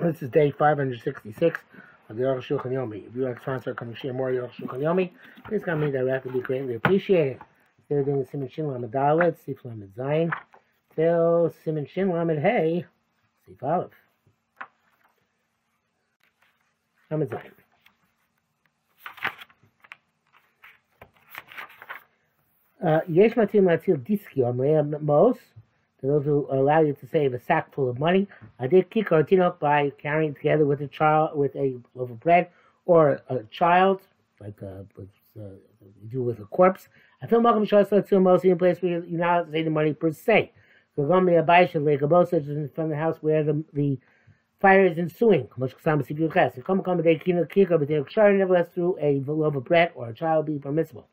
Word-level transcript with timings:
This 0.00 0.22
is 0.22 0.30
day 0.30 0.50
566 0.50 1.60
of 2.08 2.16
the 2.16 2.22
Yomi. 2.22 3.06
If 3.06 3.14
you 3.14 3.24
like 3.24 3.36
to 3.36 3.42
sponsor 3.42 3.74
coming 3.74 3.94
share 3.94 4.12
more 4.12 4.30
Yomi, 4.32 5.10
please 5.46 5.62
come 5.64 5.80
me 5.80 5.90
direct. 5.92 6.26
It 6.26 6.32
would 6.32 6.40
be 6.42 6.46
greatly 6.46 6.74
appreciated. 6.74 7.38
Instead 7.78 7.98
of 7.98 8.04
doing 8.06 8.20
the 8.20 8.26
Simon 8.26 8.48
Shin 8.48 8.72
Lamed 8.72 8.90
Dalet, 8.90 9.36
Sif 9.44 9.64
Lamed 9.64 9.92
Zayin, 9.96 10.32
till 10.96 11.54
Simon 11.64 11.86
Shin 11.86 12.10
Lamed 12.10 12.40
Hey, 12.40 12.84
Sif 13.46 13.62
Aleph. 13.62 13.90
Lamed 17.10 17.30
Zayin. 17.30 17.52
Uh, 22.82 23.00
matim 23.36 23.66
latil 23.66 23.96
diski 24.04 24.44
on 24.44 24.56
mos. 25.04 25.36
To 26.02 26.08
those 26.08 26.24
who 26.24 26.48
allow 26.50 26.80
you 26.80 26.94
to 26.94 27.06
save 27.06 27.32
a 27.32 27.38
sack 27.38 27.72
full 27.72 27.88
of 27.88 28.00
money, 28.00 28.26
I 28.58 28.66
did 28.66 28.90
tinok 28.90 29.60
by 29.60 29.92
carrying 30.02 30.34
together 30.34 30.66
with 30.66 30.80
a 30.80 30.88
child 30.88 31.38
with 31.38 31.54
a 31.54 31.78
loaf 31.94 32.10
of 32.10 32.18
bread 32.18 32.48
or 32.86 33.20
a 33.28 33.44
child, 33.52 34.00
like 34.40 34.60
uh, 34.60 34.82
with, 34.96 35.08
uh, 35.38 35.54
you 36.02 36.08
do 36.10 36.22
with 36.24 36.40
a 36.40 36.44
corpse. 36.46 36.88
I 37.22 37.28
feel 37.28 37.40
welcome 37.40 37.64
to 37.64 38.02
to 38.02 38.18
mostly 38.18 38.50
in 38.50 38.58
place 38.58 38.82
where 38.82 39.04
you're 39.04 39.20
not 39.20 39.46
allowed 39.46 39.62
the 39.62 39.70
money 39.70 39.94
per 39.94 40.10
se. 40.10 40.50
So 40.96 41.06
from 41.06 41.26
the 41.26 41.38
from 42.74 42.88
the 42.88 42.96
house 42.96 43.18
where 43.20 43.44
the 43.44 43.62
the 43.72 43.96
fire 44.60 44.84
is 44.84 44.98
ensuing. 44.98 45.48
Nevertheless, 45.56 46.56
through 48.74 48.98
a 49.00 49.22
loaf 49.26 49.54
of 49.54 49.64
bread 49.64 49.92
or 49.94 50.08
a 50.08 50.14
child 50.14 50.46
be 50.46 50.58
permissible. 50.58 51.06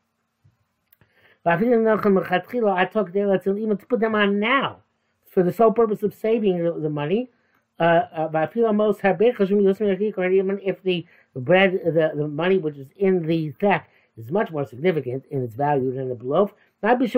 I 1.46 2.84
took 2.84 3.12
to 3.12 3.86
put 3.88 4.00
them 4.00 4.14
on 4.14 4.38
now 4.38 4.80
for 5.30 5.42
the 5.42 5.52
sole 5.52 5.72
purpose 5.72 6.02
of 6.02 6.14
saving 6.14 6.62
the, 6.62 6.72
the 6.72 6.90
money. 6.90 7.30
Uh, 7.78 8.02
uh, 8.12 8.28
if 10.62 10.82
the 10.82 11.06
bread, 11.34 11.80
the, 11.84 12.12
the 12.14 12.28
money 12.28 12.58
which 12.58 12.76
is 12.76 12.88
in 12.96 13.26
the 13.26 13.54
sack 13.58 13.88
is 14.18 14.30
much 14.30 14.50
more 14.50 14.66
significant 14.66 15.24
in 15.30 15.42
its 15.42 15.54
value 15.54 15.94
than 15.94 16.10
the 16.10 16.22
loaf. 16.22 16.52
Not 16.82 17.00
even 17.00 17.08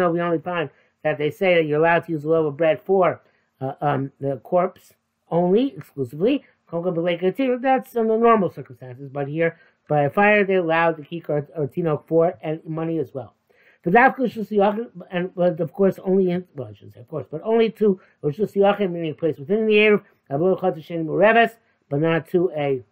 though 0.00 0.10
we 0.10 0.20
only 0.20 0.38
find 0.38 0.70
that 1.04 1.18
they 1.18 1.30
say 1.30 1.54
that 1.54 1.66
you're 1.66 1.78
allowed 1.78 2.06
to 2.06 2.12
use 2.12 2.24
a 2.24 2.28
loaf 2.28 2.46
of 2.46 2.56
bread 2.56 2.80
for 2.84 3.20
uh, 3.60 3.74
um, 3.80 4.10
the 4.20 4.38
corpse 4.38 4.94
only, 5.30 5.74
exclusively. 5.76 6.44
That's 6.72 7.96
under 7.96 8.18
normal 8.18 8.50
circumstances, 8.50 9.08
but 9.12 9.28
here 9.28 9.56
by 9.88 10.02
a 10.02 10.10
fire, 10.10 10.44
they're 10.44 10.58
allowed 10.58 10.96
to 10.96 11.02
keep 11.02 11.28
or, 11.28 11.46
tino 11.72 12.02
for 12.06 12.34
and 12.42 12.64
money 12.64 12.98
as 12.98 13.14
well. 13.14 13.34
The 13.84 13.92
dafka 13.92 14.90
and 15.12 15.32
but 15.34 15.60
of 15.60 15.72
course 15.72 16.00
only 16.02 16.30
in 16.30 16.44
well 16.56 16.68
I 16.68 16.72
shouldn't 16.72 16.94
say 16.94 17.00
of 17.00 17.08
course, 17.08 17.26
but 17.30 17.40
only 17.44 17.70
to 17.72 18.00
rosh 18.20 18.38
meaning 18.38 19.12
a 19.12 19.14
place 19.14 19.38
within 19.38 19.66
the 19.66 19.78
air, 19.78 20.02
but 20.28 22.00
not 22.00 22.28
to 22.30 22.50
a 22.56 22.82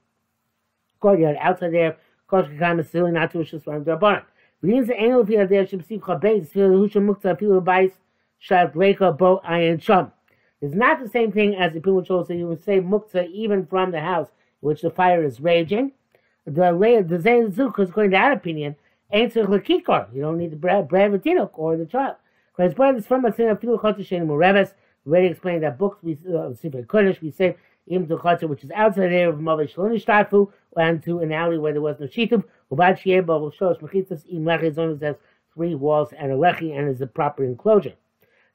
courtyard 1.01 1.37
outside 1.41 1.73
there. 1.73 1.97
Kosh 2.29 2.47
kama 2.59 2.85
still 2.85 3.09
not 3.09 3.33
to 3.33 3.39
rosh 3.39 3.55
hashanah 3.55 3.85
drabanan. 3.85 4.23
Means 4.63 4.87
the 4.87 4.97
annual 4.97 5.27
field 5.27 5.49
there 5.49 5.67
should 5.67 5.85
see 5.85 5.99
chabez 5.99 6.49
feel 6.49 6.71
husha 6.71 7.03
mukta 7.03 7.37
feel 7.39 7.61
bais 7.61 7.93
shad 8.39 8.77
leka 8.77 9.13
bo 9.13 9.41
sham. 9.81 10.13
It's 10.61 10.75
not 10.75 11.03
the 11.03 11.09
same 11.09 11.33
thing 11.33 11.57
as 11.57 11.73
the 11.75 11.81
people 11.81 12.25
say 12.25 12.37
you 12.37 12.47
would 12.47 12.63
say 12.63 12.81
mukta 12.81 13.29
even 13.31 13.67
from 13.67 13.91
the 13.91 14.01
house 14.01 14.29
which 14.61 14.81
the 14.81 14.91
fire 14.91 15.25
is 15.25 15.41
raging 15.41 15.93
the 16.45 17.05
the 17.07 17.19
Zayn 17.19 17.53
Zuk 17.53 17.79
is 17.81 17.91
going 17.91 18.11
to 18.11 18.17
that 18.17 18.33
opinion, 18.33 18.77
answer 19.11 19.45
Lakikar. 19.45 20.15
You 20.15 20.23
don't 20.23 20.39
need 20.39 20.53
the 20.53 20.57
bread, 20.57 20.91
with 20.91 21.25
Tinok 21.25 21.51
or 21.55 21.77
the 21.77 21.87
child. 21.87 22.17
Because 22.57 22.75
bread 22.75 22.97
is 22.97 23.07
from 23.07 23.25
a 23.25 23.35
sin 23.35 23.49
of 23.49 23.61
Filu 23.61 23.81
Chotashin 23.81 24.27
Mureves. 24.27 24.73
Already 25.07 25.27
explained 25.27 25.63
that 25.63 25.79
books, 25.79 25.99
we 26.03 26.13
uh, 26.29 26.55
Kodesh, 26.55 27.21
we 27.21 27.31
say 27.31 27.57
Im 27.87 28.07
to 28.09 28.17
Chotzer, 28.17 28.49
which 28.49 28.65
is 28.65 28.71
outside 28.75 29.11
there 29.11 29.29
of 29.29 29.37
Mavish 29.37 29.75
Lonishtafu, 29.75 30.51
and 30.77 31.03
to 31.03 31.19
an 31.19 31.33
alley 31.33 31.59
where 31.59 31.73
there 31.73 31.83
was 31.83 32.01
no 32.01 32.07
Shituv. 32.07 32.45
Ubad 32.73 32.99
Shieba 32.99 33.39
will 33.39 33.51
show 33.51 33.69
us 33.69 33.79
Mechitzas 33.79 34.25
Im 34.31 34.47
has 34.47 35.17
three 35.55 35.75
walls 35.75 36.13
and 36.19 36.33
a 36.33 36.35
Lechi 36.35 36.77
and 36.77 36.89
is 36.89 37.01
a 37.01 37.07
proper 37.07 37.45
enclosure. 37.45 37.95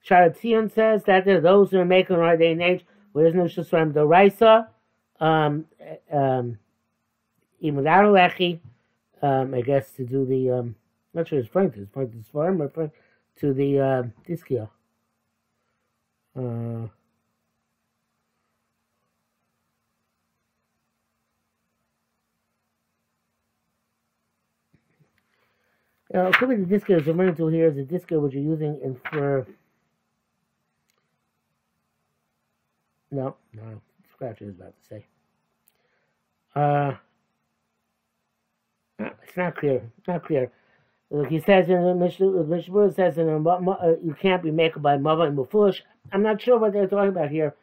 Sharat 0.06 0.36
says 0.72 1.04
that 1.04 1.24
there 1.24 1.38
are 1.38 1.40
those 1.40 1.70
who 1.70 1.78
are 1.78 1.84
making 1.84 2.16
an 2.16 2.22
ordained 2.22 2.62
age 2.62 2.84
where 3.12 3.24
there's 3.24 3.34
no 3.34 3.44
Shusram 3.44 3.92
Doraisa. 3.92 4.66
Um, 5.20 5.66
um, 6.10 6.58
even 7.60 7.76
without 7.76 8.04
a 8.04 8.08
lechi, 8.08 8.60
um, 9.22 9.54
I 9.54 9.60
guess 9.60 9.90
to 9.92 10.04
do 10.04 10.24
the, 10.24 10.50
um, 10.50 10.74
not 11.14 11.28
sure 11.28 11.38
it's 11.38 11.48
Frank, 11.48 11.74
it's 11.76 11.90
Frank 11.92 12.12
this 12.12 12.26
farm, 12.28 12.58
but 12.58 12.74
Frank, 12.74 12.92
to 13.40 13.52
the 13.52 13.78
uh, 13.78 14.02
diskio. 14.28 14.68
Uh, 16.36 16.88
Now, 26.12 26.26
it 26.26 26.34
could 26.38 26.48
be 26.48 26.56
the 26.56 26.66
disco 26.66 26.98
I'm 26.98 27.20
running 27.20 27.36
to 27.36 27.46
here 27.46 27.68
is 27.68 27.76
the 27.76 27.84
disco 27.84 28.18
which 28.18 28.34
you're 28.34 28.42
using 28.42 28.80
in 28.82 29.00
for. 29.10 29.46
No, 33.12 33.36
no, 33.52 33.80
scratch 34.12 34.42
is 34.42 34.50
about 34.50 34.74
to 34.76 34.88
say. 34.88 35.06
Uh, 36.54 36.94
it's 39.00 39.36
not 39.36 39.56
clear. 39.56 39.82
It's 39.98 40.08
not 40.08 40.24
clear. 40.24 40.50
Look, 41.10 41.28
he 41.28 41.40
says 41.40 41.68
in 41.68 41.82
the 41.82 41.94
Mishnah, 41.94 42.44
Mishnah 42.44 42.92
says 42.92 43.18
in 43.18 43.28
a, 43.28 43.48
uh, 43.48 43.96
you 44.02 44.14
can't 44.20 44.42
be 44.42 44.50
made 44.50 44.80
by 44.80 44.96
mother 44.96 45.24
and 45.24 45.50
foolish. 45.50 45.82
I'm 46.12 46.22
not 46.22 46.40
sure 46.40 46.58
what 46.58 46.72
they're 46.72 46.86
talking 46.86 47.08
about 47.08 47.30
here. 47.30 47.56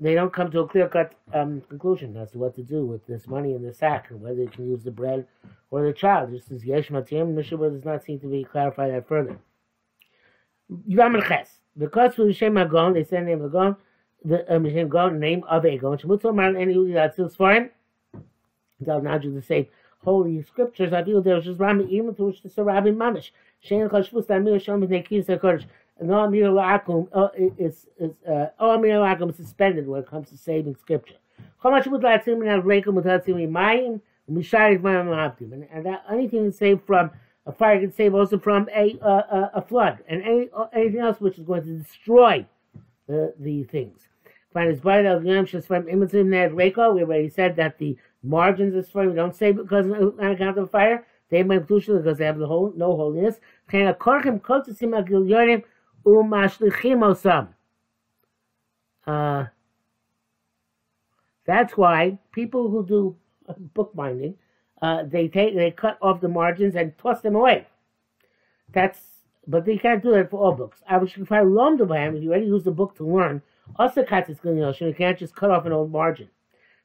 They 0.00 0.14
don't 0.14 0.32
come 0.32 0.50
to 0.50 0.60
a 0.60 0.68
clear 0.68 0.88
cut 0.88 1.14
um, 1.32 1.62
conclusion 1.68 2.16
as 2.16 2.30
to 2.32 2.38
what 2.38 2.54
to 2.56 2.62
do 2.62 2.84
with 2.84 3.06
this 3.06 3.26
money 3.26 3.54
in 3.54 3.62
the 3.62 3.72
sack 3.72 4.10
and 4.10 4.20
whether 4.20 4.42
you 4.42 4.48
can 4.48 4.68
use 4.68 4.82
the 4.82 4.90
bread 4.90 5.26
or 5.70 5.86
the 5.86 5.92
child. 5.92 6.30
Just 6.30 6.50
as 6.50 6.64
Yesh 6.64 6.88
Matim, 6.88 7.34
Mishnah 7.34 7.70
does 7.70 7.84
not 7.84 8.04
seem 8.04 8.20
to 8.20 8.26
be 8.26 8.44
clarified 8.44 8.92
that 8.92 9.08
further. 9.08 9.38
Yom 10.86 11.20
Ches. 11.22 11.60
Because 11.78 12.14
for 12.14 12.30
Shem 12.32 12.56
Agon, 12.56 12.94
they 12.94 13.04
say 13.04 13.20
the 13.20 13.26
name 13.26 13.42
of 13.42 13.54
Agon, 13.54 13.76
the 14.24 14.54
um, 14.54 14.64
Shem 14.64 14.86
Agon, 14.86 15.18
name 15.18 15.44
of 15.48 15.64
Agon. 15.64 15.98
Shemutzel 15.98 16.34
Man, 16.34 16.56
any 16.56 16.74
Yudi 16.74 16.92
Latzil 16.92 17.34
Sfarim. 17.34 17.70
Not 18.80 19.22
do 19.22 19.32
the 19.32 19.42
same 19.42 19.66
holy 20.04 20.42
scriptures, 20.42 20.92
I 20.92 21.04
feel 21.04 21.20
there 21.22 21.36
was 21.36 21.44
just 21.44 21.60
Rami 21.60 21.86
even 21.90 22.14
to 22.14 22.24
which 22.24 22.42
the 22.42 22.64
Rabbi 22.64 22.88
Mamish. 22.88 23.30
Shein 23.64 23.88
Chashvus 23.90 24.30
Amir 24.30 24.54
Shom 24.54 24.86
Nekis 24.86 25.26
HaKodesh. 25.26 25.66
No 26.00 26.20
Amir 26.24 26.48
Lakum 26.48 27.08
uh, 27.12 27.28
is 27.58 27.86
is 27.98 28.12
uh 28.28 28.46
oh 28.60 28.72
Amir 28.72 28.96
Lakum 28.96 29.30
is 29.30 29.36
suspended 29.36 29.86
when 29.86 30.02
it 30.02 30.08
comes 30.08 30.28
to 30.28 30.36
saving 30.36 30.76
scripture. 30.76 31.16
How 31.62 31.70
much 31.70 31.86
would 31.86 32.02
like 32.02 32.24
to 32.26 32.38
have 32.42 32.64
Rekum 32.64 32.94
without 32.94 33.24
seeing 33.24 33.50
Mayim? 33.50 34.00
Misharik 34.30 34.80
Mayim 34.80 35.06
Abdim. 35.08 35.52
And 35.52 35.66
and 35.72 35.86
that 35.86 36.04
anything 36.10 36.46
is 36.46 36.58
saved 36.58 36.82
from 36.86 37.10
a 37.46 37.52
fire 37.52 37.80
can 37.80 37.92
save 37.92 38.14
also 38.14 38.38
from 38.38 38.68
a 38.74 38.98
uh, 39.00 39.50
a 39.54 39.62
flood 39.62 39.98
and 40.08 40.22
any 40.22 40.48
uh, 40.54 40.66
anything 40.72 41.00
else 41.00 41.20
which 41.20 41.38
is 41.38 41.44
going 41.44 41.62
to 41.62 41.78
destroy 41.78 42.44
the 43.06 43.32
the 43.38 43.64
things. 43.64 44.08
Find 44.52 44.70
his 44.70 44.80
body 44.80 45.06
of 45.06 45.24
Yom 45.24 45.46
Shasfam 45.46 45.84
Imitzim 45.84 46.26
Ned 46.26 46.52
Reko. 46.52 46.94
We 46.94 47.02
already 47.02 47.28
said 47.28 47.56
that 47.56 47.78
the 47.78 47.96
margins 48.22 48.74
is 48.74 48.88
funny. 48.90 49.08
We 49.08 49.14
don't 49.14 49.34
say 49.34 49.52
because 49.52 49.86
on 49.86 50.32
account 50.32 50.58
of 50.58 50.70
fire. 50.70 51.06
They 51.28 51.42
might 51.42 51.66
kedusha 51.66 52.02
because 52.02 52.18
they 52.18 52.24
have 52.24 52.38
the 52.38 52.46
whole 52.46 52.72
no 52.76 52.94
holiness. 52.96 53.40
Uh, 59.06 59.46
that's 61.46 61.76
why 61.76 62.18
people 62.32 62.70
who 62.70 62.86
do 62.86 63.16
bookbinding, 63.74 64.34
uh, 64.82 65.04
they 65.04 65.28
take 65.28 65.54
they 65.54 65.70
cut 65.70 65.98
off 66.00 66.20
the 66.20 66.28
margins 66.28 66.76
and 66.76 66.96
toss 66.98 67.20
them 67.20 67.34
away. 67.34 67.66
That's 68.72 69.00
but 69.48 69.64
they 69.64 69.78
can't 69.78 70.02
do 70.02 70.12
that 70.12 70.30
for 70.30 70.40
all 70.40 70.52
books. 70.52 70.82
I 70.88 70.98
was 70.98 71.12
if 71.16 71.32
I 71.32 71.40
loaned 71.40 71.80
the 71.80 71.86
if 72.16 72.22
you 72.22 72.30
already 72.30 72.46
use 72.46 72.64
the 72.64 72.70
book 72.70 72.96
to 72.96 73.04
learn, 73.04 73.42
also 73.76 74.04
cut 74.04 74.28
is 74.28 74.40
going 74.40 74.56
to 74.56 74.84
you 74.84 74.94
can't 74.94 75.18
just 75.18 75.34
cut 75.34 75.50
off 75.50 75.66
an 75.66 75.72
old 75.72 75.90
margin. 75.90 76.28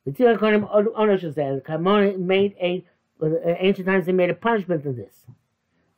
The 0.06 0.12
Tilakonim 0.12 0.68
ownership 0.96 1.36
said 1.36 1.64
Kamon 1.64 2.20
made 2.20 2.56
a 2.60 2.84
ancient 3.24 3.88
times 3.88 4.06
they 4.06 4.12
made 4.12 4.32
a 4.32 4.36
punishment 4.36 4.86
of 4.86 4.96
this. 4.96 5.26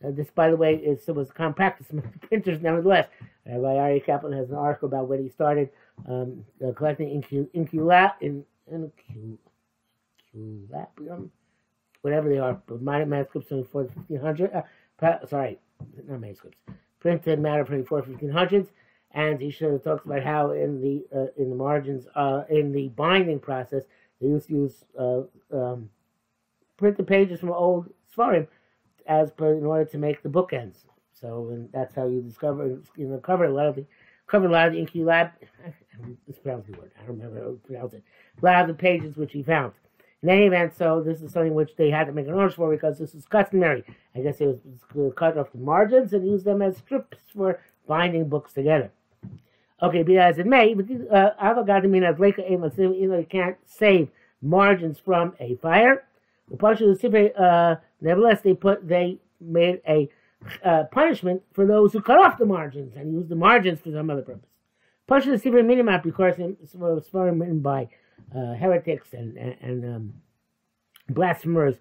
Uh, 0.03 0.11
this, 0.11 0.29
by 0.29 0.49
the 0.49 0.57
way, 0.57 0.75
is 0.75 1.07
was 1.07 1.31
common 1.31 1.53
practice 1.53 1.89
among 1.91 2.11
printers. 2.21 2.61
Nevertheless, 2.61 3.07
Rabbi 3.45 3.77
Ari 3.77 3.99
Kaplan 4.01 4.33
has 4.33 4.49
an 4.49 4.55
article 4.55 4.87
about 4.89 5.07
when 5.07 5.23
he 5.23 5.29
started 5.29 5.69
um, 6.07 6.43
uh, 6.65 6.73
collecting 6.73 7.21
incu, 7.21 7.47
incula, 7.55 8.13
in, 8.19 8.43
inculapium, 10.35 11.29
whatever 12.01 12.27
they 12.27 12.39
are, 12.39 12.61
manuscripts 12.81 13.47
from 13.47 13.61
the 13.61 13.67
1500s. 13.67 14.63
Uh, 15.01 15.25
sorry, 15.25 15.59
not 16.07 16.19
manuscripts, 16.19 16.57
printed 16.99 17.39
matter 17.39 17.63
from 17.63 17.81
the 17.81 17.87
1500s 17.87 18.67
and 19.13 19.39
he 19.39 19.51
should 19.51 19.71
have 19.71 19.83
talked 19.83 20.05
about 20.05 20.23
how 20.23 20.51
in 20.51 20.81
the 20.81 21.05
uh, 21.15 21.41
in 21.41 21.49
the 21.49 21.55
margins 21.55 22.07
uh, 22.15 22.43
in 22.49 22.71
the 22.71 22.89
binding 22.89 23.39
process 23.39 23.83
they 24.19 24.27
used 24.27 24.47
to 24.47 24.53
use 24.53 24.83
uh, 24.99 25.21
um, 25.51 25.89
print 26.77 26.97
the 26.97 27.03
pages 27.03 27.39
from 27.39 27.51
old 27.51 27.89
Svarim 28.15 28.47
as 29.07 29.31
per 29.31 29.53
in 29.53 29.65
order 29.65 29.85
to 29.85 29.97
make 29.97 30.23
the 30.23 30.29
bookends. 30.29 30.77
So 31.13 31.49
and 31.51 31.69
that's 31.71 31.95
how 31.95 32.07
you 32.07 32.21
discover 32.21 32.79
you 32.97 33.07
know 33.07 33.17
cover 33.17 33.45
a 33.45 33.53
lot 33.53 33.67
of 33.67 33.75
the 33.75 33.85
cover 34.27 34.47
a 34.47 34.51
lot 34.51 34.67
of 34.67 34.73
the 34.73 34.79
Inky 34.79 35.03
Lab. 35.03 35.31
misspelled 36.27 36.65
the 36.65 36.77
word. 36.77 36.91
I 36.97 37.05
don't 37.05 37.19
remember 37.19 37.39
how 37.39 37.51
to 37.51 37.59
pronounce 37.65 37.93
it. 37.93 38.03
A 38.41 38.45
lot 38.45 38.61
of 38.61 38.67
the 38.67 38.73
pages 38.73 39.15
which 39.15 39.31
he 39.31 39.43
found. 39.43 39.73
In 40.23 40.29
any 40.29 40.45
event, 40.45 40.73
so 40.75 41.03
this 41.03 41.21
is 41.21 41.33
something 41.33 41.53
which 41.53 41.75
they 41.75 41.89
had 41.89 42.05
to 42.05 42.13
make 42.13 42.27
an 42.27 42.33
order 42.33 42.49
for 42.49 42.71
because 42.71 42.97
this 42.97 43.13
is 43.13 43.25
customary. 43.25 43.83
I 44.15 44.21
guess 44.21 44.39
it 44.39 44.59
was 44.95 45.13
cut 45.15 45.37
off 45.37 45.51
the 45.51 45.59
margins 45.59 46.13
and 46.13 46.25
use 46.25 46.43
them 46.43 46.61
as 46.61 46.77
strips 46.77 47.17
for 47.35 47.59
binding 47.87 48.29
books 48.29 48.53
together. 48.53 48.91
Okay, 49.83 50.01
be 50.01 50.17
as 50.17 50.39
it 50.39 50.45
may, 50.45 50.73
but 50.73 50.85
uh, 51.11 51.31
Avogadamina 51.43 52.13
as 52.13 52.17
Leka 52.17 52.41
you 52.49 52.57
know, 52.57 53.17
you 53.17 53.27
can't 53.29 53.57
save 53.65 54.07
margins 54.41 54.97
from 54.97 55.33
a 55.41 55.55
fire. 55.55 56.05
The 56.49 56.55
uh, 57.37 57.75
nevertheless, 57.99 58.39
they 58.41 58.53
put 58.53 58.87
they 58.87 59.17
made 59.41 59.81
a 59.85 60.09
uh, 60.63 60.85
punishment 60.85 61.41
for 61.51 61.65
those 61.65 61.91
who 61.91 62.01
cut 62.01 62.17
off 62.17 62.37
the 62.37 62.45
margins 62.45 62.95
and 62.95 63.13
used 63.13 63.27
the 63.27 63.35
margins 63.35 63.81
for 63.81 63.91
some 63.91 64.09
other 64.09 64.21
purpose. 64.21 64.49
Partial 65.05 65.33
Sifrei 65.33 65.65
Minimap, 65.65 66.01
because 66.01 66.35
it 66.39 66.57
was 66.75 67.05
written 67.39 67.59
by 67.59 67.89
uh, 68.33 68.53
heretics 68.53 69.11
and 69.11 69.37
and, 69.37 69.57
and 69.61 69.95
um, 69.95 70.13
blasphemers, 71.09 71.75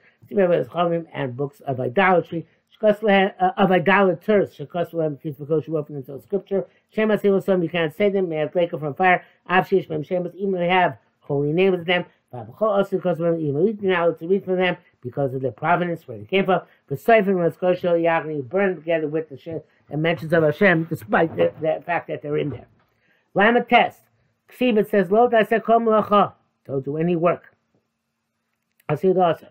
and 1.12 1.36
books 1.36 1.60
of 1.60 1.78
idolatry, 1.78 2.46
Uh, 2.82 3.28
of 3.56 3.70
idolaters. 3.70 4.56
Shekoslam 4.56 5.22
Kisvakosh 5.22 5.68
wrote 5.68 5.86
from 5.86 5.94
themselves 5.94 6.24
scripture. 6.24 6.66
Shemas 6.94 7.22
Hilosom, 7.22 7.62
you 7.62 7.68
can't 7.68 7.94
say 7.94 8.10
them. 8.10 8.28
They 8.28 8.36
have 8.36 8.54
Lake 8.56 8.70
from 8.70 8.94
fire. 8.94 9.24
Avshish 9.48 9.88
Mem 9.88 10.02
Shemas, 10.02 10.34
even 10.34 10.54
they 10.54 10.68
have 10.68 10.98
holy 11.20 11.52
names 11.52 11.78
of 11.78 11.86
them. 11.86 12.04
Also, 12.32 12.96
because 12.96 13.18
them, 13.18 13.38
even 13.38 13.76
now 13.82 14.10
to 14.10 14.26
read 14.26 14.44
from 14.44 14.56
them 14.56 14.76
because 15.00 15.32
of 15.34 15.42
their 15.42 15.52
provenance, 15.52 16.08
where 16.08 16.18
they 16.18 16.24
came 16.24 16.46
from. 16.46 16.62
But 16.88 16.98
Seifin 16.98 17.36
was 17.36 17.54
Koshel 17.56 18.00
Yachni 18.00 18.42
burned 18.48 18.76
together 18.76 19.06
with 19.06 19.28
the 19.28 19.36
Shem 19.36 19.60
and 19.90 20.02
mentions 20.02 20.32
of 20.32 20.42
Hashem, 20.42 20.84
despite 20.84 21.36
the, 21.36 21.52
the 21.60 21.82
fact 21.84 22.08
that 22.08 22.22
they're 22.22 22.38
in 22.38 22.50
there. 22.50 22.66
Lama 23.34 23.62
test. 23.64 24.00
Ksibit 24.48 24.90
says, 24.90 25.10
Lo 25.10 25.28
Dasekom 25.28 25.84
Lacha. 25.84 26.32
Don't 26.66 26.84
do 26.84 26.96
any 26.96 27.16
work. 27.16 27.54
I 28.88 28.96
see 28.96 29.08
it 29.08 29.18
also. 29.18 29.48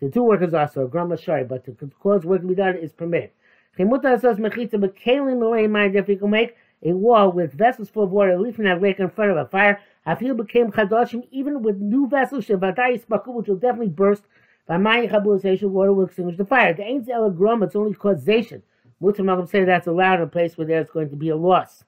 The 0.00 0.10
two 0.10 0.22
workers 0.22 0.54
also, 0.54 0.86
grandma 0.86 1.16
sorry, 1.16 1.44
but 1.44 1.64
to 1.64 1.90
cause 2.00 2.24
work 2.24 2.42
to 2.42 2.46
be 2.46 2.54
done 2.54 2.76
is 2.76 2.92
permitted. 2.92 3.30
Chimuta 3.76 4.20
says 4.20 4.38
mechitza 4.38 4.74
bekalim 4.74 5.44
away 5.44 5.66
mind 5.66 5.96
if 5.96 6.08
you 6.08 6.16
can 6.16 6.30
make 6.30 6.56
a 6.82 6.92
wall 6.92 7.32
with 7.32 7.52
vessels 7.52 7.90
full 7.90 8.04
of 8.04 8.10
water, 8.10 8.38
leaving 8.38 8.64
that 8.64 8.80
lake 8.80 9.00
in 9.00 9.10
front 9.10 9.32
of 9.32 9.36
a 9.36 9.46
fire, 9.46 9.80
feel 10.18 10.34
became 10.34 10.70
chadashim, 10.70 11.26
even 11.32 11.62
with 11.62 11.76
new 11.78 12.08
vessels, 12.08 12.48
which 12.48 13.48
will 13.48 13.56
definitely 13.56 13.88
burst. 13.88 14.22
By 14.66 14.76
my 14.76 15.06
chabulization, 15.06 15.70
water 15.70 15.92
will 15.92 16.06
extinguish 16.06 16.36
the 16.36 16.44
fire. 16.44 16.74
The 16.74 16.84
ain't 16.84 17.06
grum, 17.36 17.62
it's 17.62 17.74
only 17.74 17.94
causation. 17.94 18.62
Mutam 19.02 19.48
say 19.48 19.64
that's 19.64 19.86
allowed 19.86 20.16
in 20.16 20.22
a 20.22 20.26
place 20.26 20.56
where 20.56 20.66
there's 20.66 20.90
going 20.90 21.10
to 21.10 21.16
be 21.16 21.30
a 21.30 21.36
loss. 21.36 21.84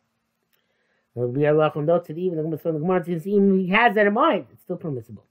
There 1.14 1.26
will 1.26 1.32
be 1.32 1.44
a 1.44 1.52
loss 1.52 1.76
on 1.76 1.86
notes 1.86 2.08
even 2.10 2.50
the 2.50 2.56
Gemara, 2.56 3.04
since 3.04 3.26
even 3.26 3.58
he 3.58 3.68
has 3.68 3.94
that 3.94 4.06
in 4.06 4.14
mind, 4.14 4.46
it's 4.52 4.62
still 4.62 4.76
permissible. 4.76 5.24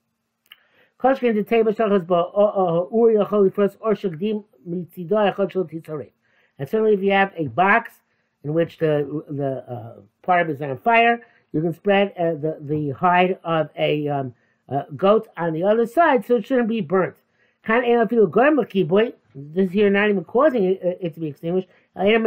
Koshkin 1.02 1.34
the 1.34 1.44
table 1.44 1.72
shachas 1.72 2.06
ba 2.06 2.30
uri 2.92 3.50
first 3.52 3.78
or 3.80 3.94
mitzidah 3.94 5.36
titzarei. 5.36 6.12
And 6.58 6.68
certainly, 6.68 6.94
if 6.94 7.02
you 7.02 7.12
have 7.12 7.32
a 7.38 7.48
box 7.48 7.92
in 8.44 8.54
which 8.54 8.78
the 8.80 9.24
the 9.30 9.64
uh, 9.72 10.02
part 10.24 10.50
is 10.50 10.62
on 10.62 10.78
fire, 10.78 11.22
you 11.54 11.62
can 11.62 11.74
spread 11.74 12.14
uh, 12.18 12.34
the 12.34 12.58
the 12.62 12.90
hide 12.92 13.40
of 13.44 13.70
a 13.78 14.08
um, 14.10 14.34
uh, 14.68 14.84
goat 14.96 15.28
on 15.38 15.54
the 15.54 15.64
other 15.64 15.86
side, 15.86 16.26
so 16.26 16.36
it 16.36 16.46
shouldn't 16.46 16.68
be 16.68 16.82
burnt. 16.82 17.16
Kan 17.64 17.86
ena 17.86 18.08
feel 18.08 18.28
gorma 18.28 18.66
kiboy. 18.66 19.14
This 19.36 19.72
here 19.72 19.90
not 19.90 20.10
even 20.10 20.26
causing 20.26 20.66
it, 20.66 20.82
uh, 20.84 20.96
it 21.00 21.14
to 21.14 21.20
be 21.20 21.28
extinguished. 21.28 21.70
You're 21.96 22.20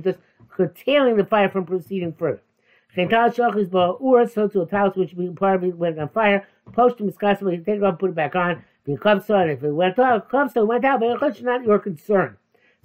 just 0.00 0.18
curtailing 0.48 1.16
the 1.16 1.24
fire 1.24 1.48
from 1.50 1.66
proceeding 1.66 2.12
further. 2.12 2.42
So 2.94 3.06
to 3.06 4.60
a 4.60 4.70
house 4.70 4.96
which 4.96 5.14
part 5.36 5.56
of 5.56 5.64
it 5.64 5.76
went 5.76 5.98
on 5.98 6.08
fire, 6.10 6.46
post 6.72 7.00
him 7.00 7.06
discuss 7.06 7.40
it, 7.40 7.64
take 7.64 7.76
it 7.76 7.82
off, 7.82 7.98
put 7.98 8.10
it 8.10 8.14
back 8.14 8.36
on. 8.36 8.62
The 8.84 8.98
on 9.02 9.48
if 9.48 9.62
it 9.62 9.70
went 9.70 9.98
off, 9.98 10.28
comes 10.28 10.56
it 10.56 10.66
went 10.66 10.84
out, 10.84 11.00
but 11.00 11.22
it's 11.22 11.40
not 11.40 11.64
your 11.64 11.78
concern. 11.78 12.36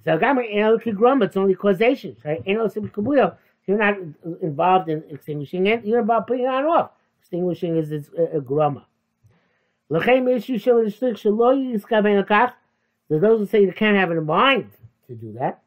So 0.06 0.18
gamma 0.18 0.42
anal 0.44 0.80
it's 0.86 1.36
only 1.36 1.56
causation. 1.56 2.16
Right? 2.24 2.42
You're 2.46 3.78
not 3.78 3.98
involved 4.42 4.88
in 4.88 5.04
extinguishing 5.10 5.68
it, 5.68 5.84
you're 5.84 6.00
about 6.00 6.28
putting 6.28 6.46
it 6.46 6.50
on 6.50 6.64
off. 6.64 6.92
Extinguishing 7.20 7.76
is 7.76 7.92
a, 7.92 8.38
a 8.38 8.40
grumma. 8.40 8.86
L'chein 9.90 10.28
issue 10.30 10.58
show 10.58 10.82
the 10.82 10.90
shlik 10.90 11.16
shelo 11.16 11.54
yiskaven 11.54 12.24
lakach. 12.24 12.54
There's 13.10 13.22
those 13.22 13.40
who 13.40 13.46
say 13.46 13.62
you 13.62 13.74
can't 13.74 13.98
have 13.98 14.12
it 14.12 14.18
in 14.18 14.26
mind 14.26 14.72
to 15.08 15.16
do 15.16 15.34
that. 15.34 15.62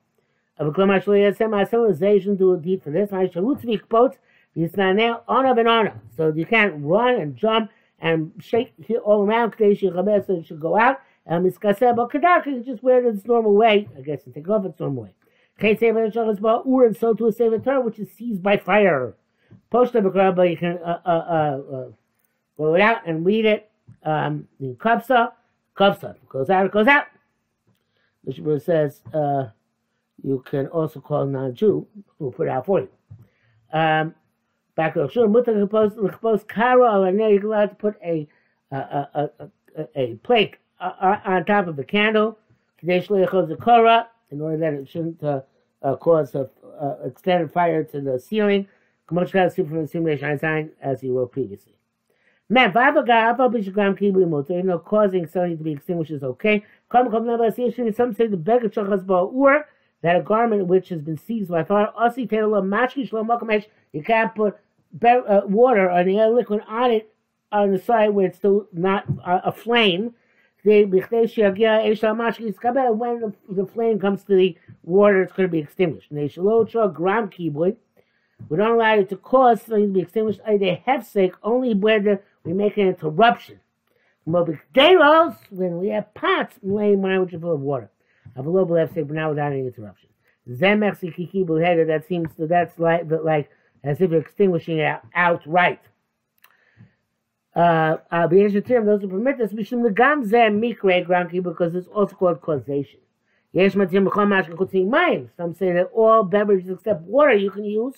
Of 0.56 0.68
a 0.68 0.72
klama 0.72 1.02
shlo 1.02 1.18
yasem 1.18 1.68
civilization 1.68 2.36
do 2.36 2.54
a 2.54 2.56
deed 2.56 2.82
for 2.82 2.90
this. 2.90 3.12
I 3.12 3.30
root 3.34 3.60
speak 3.60 3.86
both. 3.88 4.16
It's 4.54 4.76
not 4.76 4.96
now 4.96 5.22
and 5.28 5.68
honor. 5.68 6.00
So 6.16 6.32
you 6.34 6.44
can't 6.44 6.74
run 6.84 7.16
and 7.16 7.36
jump 7.36 7.70
and 8.00 8.32
shake 8.40 8.72
all 9.04 9.22
around. 9.22 9.52
Kadesh 9.52 9.80
Yichabes, 9.80 10.26
so 10.26 10.34
it 10.34 10.46
should 10.46 10.60
go 10.60 10.78
out. 10.78 11.00
And 11.26 11.46
Miskaseh, 11.46 11.94
but 11.94 12.10
Kadar 12.10 12.42
can 12.42 12.64
just 12.64 12.82
wear 12.82 13.04
it 13.04 13.14
its 13.14 13.26
normal 13.26 13.54
way. 13.54 13.88
I 13.96 14.00
guess 14.00 14.24
and 14.24 14.34
take 14.34 14.48
off 14.48 14.64
its 14.64 14.80
normal 14.80 15.04
way. 15.04 15.14
The 15.60 16.62
Ur 16.66 16.86
and 16.86 16.96
so 16.96 17.12
to 17.14 17.26
a 17.26 17.32
Sefer 17.32 17.58
Torah, 17.58 17.80
which 17.80 17.98
is 17.98 18.10
seized 18.12 18.42
by 18.42 18.56
fire. 18.56 19.14
Post 19.70 19.94
of 19.94 20.12
but 20.12 20.50
you 20.50 20.56
can 20.56 20.78
uh, 20.78 21.00
uh, 21.04 21.08
uh, 21.08 21.76
uh, 21.76 21.88
go 22.56 22.74
it 22.74 22.80
out 22.80 23.06
and 23.06 23.24
read 23.24 23.44
it. 23.44 23.70
Um, 24.02 24.48
in 24.58 24.74
Kapsa, 24.76 25.32
Kapsa 25.76 26.16
goes 26.28 26.48
out, 26.48 26.66
it 26.66 26.72
goes 26.72 26.86
out. 26.86 27.04
The 28.24 28.32
Shabbat 28.32 28.62
says 28.62 29.02
uh, 29.12 29.48
you 30.22 30.42
can 30.46 30.66
also 30.68 31.00
call 31.00 31.26
non-Jew 31.26 31.86
who 32.18 32.30
put 32.30 32.46
it 32.46 32.50
out 32.50 32.66
for 32.66 32.80
you. 32.80 32.88
Um, 33.72 34.14
Chapos 34.80 36.44
Kara 36.48 37.12
you're 37.12 37.46
allowed 37.46 37.66
to 37.66 37.74
put 37.74 37.96
a, 38.02 38.26
a, 38.70 38.76
a, 38.76 39.30
a, 39.76 39.88
a 39.94 40.14
plate 40.16 40.56
on 40.80 41.44
top 41.44 41.66
of 41.66 41.76
the 41.76 41.84
candle, 41.84 42.38
in 42.82 44.40
order 44.40 44.56
that 44.56 44.72
it 44.72 44.88
shouldn't 44.88 45.22
uh, 45.22 45.42
uh, 45.82 45.96
cause 45.96 46.34
a 46.34 46.48
uh, 46.80 46.96
extended 47.04 47.52
fire 47.52 47.84
to 47.84 48.00
the 48.00 48.18
ceiling. 48.18 48.66
As 49.12 51.02
you 51.02 51.18
wrote 51.18 51.32
previously. 51.32 51.74
Man, 52.48 52.72
you 52.72 54.62
know, 54.62 54.78
causing 54.78 55.26
something 55.26 55.58
to 55.58 55.64
be 55.64 55.72
extinguished 55.72 56.12
is 56.12 56.22
okay. 56.22 56.64
Some 56.92 58.14
say 58.14 58.26
the 58.26 58.36
beggar 58.36 58.68
that 60.02 60.16
a 60.16 60.22
garment 60.22 60.66
which 60.66 60.88
has 60.88 61.02
been 61.02 61.18
seized 61.18 61.50
by 61.50 61.64
fire, 61.64 61.92
you 63.92 64.02
can't 64.02 64.34
put 64.34 64.56
uh, 65.04 65.42
water 65.46 65.86
or 65.86 65.98
any 65.98 66.20
other 66.20 66.34
liquid 66.34 66.62
on 66.68 66.90
it 66.90 67.12
on 67.52 67.72
the 67.72 67.78
side 67.78 68.10
where 68.10 68.26
it's 68.26 68.38
still 68.38 68.66
not 68.72 69.04
uh, 69.24 69.40
a 69.44 69.52
flame. 69.52 70.14
When 70.62 70.90
the, 70.92 71.00
the 73.48 73.66
flame 73.66 73.98
comes 73.98 74.24
to 74.24 74.36
the 74.36 74.56
water, 74.82 75.22
it's 75.22 75.32
going 75.32 75.48
to 75.48 75.52
be 75.52 75.60
extinguished. 75.60 76.10
Gram 76.92 77.28
keyboard. 77.30 77.76
We 78.48 78.56
don't 78.56 78.72
allow 78.72 78.94
it 78.96 79.08
to 79.10 79.16
cause 79.16 79.62
something 79.62 79.88
to 79.88 79.92
be 79.92 80.00
extinguished. 80.00 80.40
Have 80.86 81.06
sake 81.06 81.34
only 81.42 81.74
where 81.74 82.22
we 82.44 82.52
make 82.52 82.76
an 82.76 82.88
interruption. 82.88 83.60
When 84.24 84.58
we 85.78 85.88
have 85.88 86.12
pots 86.14 86.56
laying 86.62 87.00
which 87.00 87.34
are 87.34 87.38
full 87.38 87.54
of 87.54 87.60
water. 87.60 87.90
Have 88.36 88.46
a 88.46 88.50
left 88.50 88.94
sake, 88.94 89.08
but 89.08 89.16
not 89.16 89.30
without 89.30 89.52
any 89.52 89.66
interruption. 89.66 90.10
That 90.46 92.04
seems 92.06 92.34
to, 92.36 92.46
that's 92.46 92.78
like, 92.78 93.08
but 93.08 93.24
like 93.24 93.50
as 93.82 94.00
if 94.00 94.10
you're 94.10 94.20
extinguishing 94.20 94.78
it 94.78 95.00
outright. 95.14 95.80
Uh, 97.54 97.96
uh, 98.10 98.26
the 98.28 98.62
those 98.84 99.02
who 99.02 99.08
permit 99.08 99.38
this, 99.38 99.52
mishum 99.52 99.82
legam 99.82 100.24
zeh 100.24 100.50
mikre 100.50 101.06
granki, 101.06 101.42
because 101.42 101.74
it's 101.74 101.88
also 101.88 102.14
called 102.14 102.40
causation. 102.40 103.00
Some 103.52 103.86
say 105.54 105.72
that 105.72 105.90
all 105.92 106.22
beverages 106.22 106.70
except 106.70 107.02
water 107.02 107.32
you 107.32 107.50
can 107.50 107.64
use. 107.64 107.94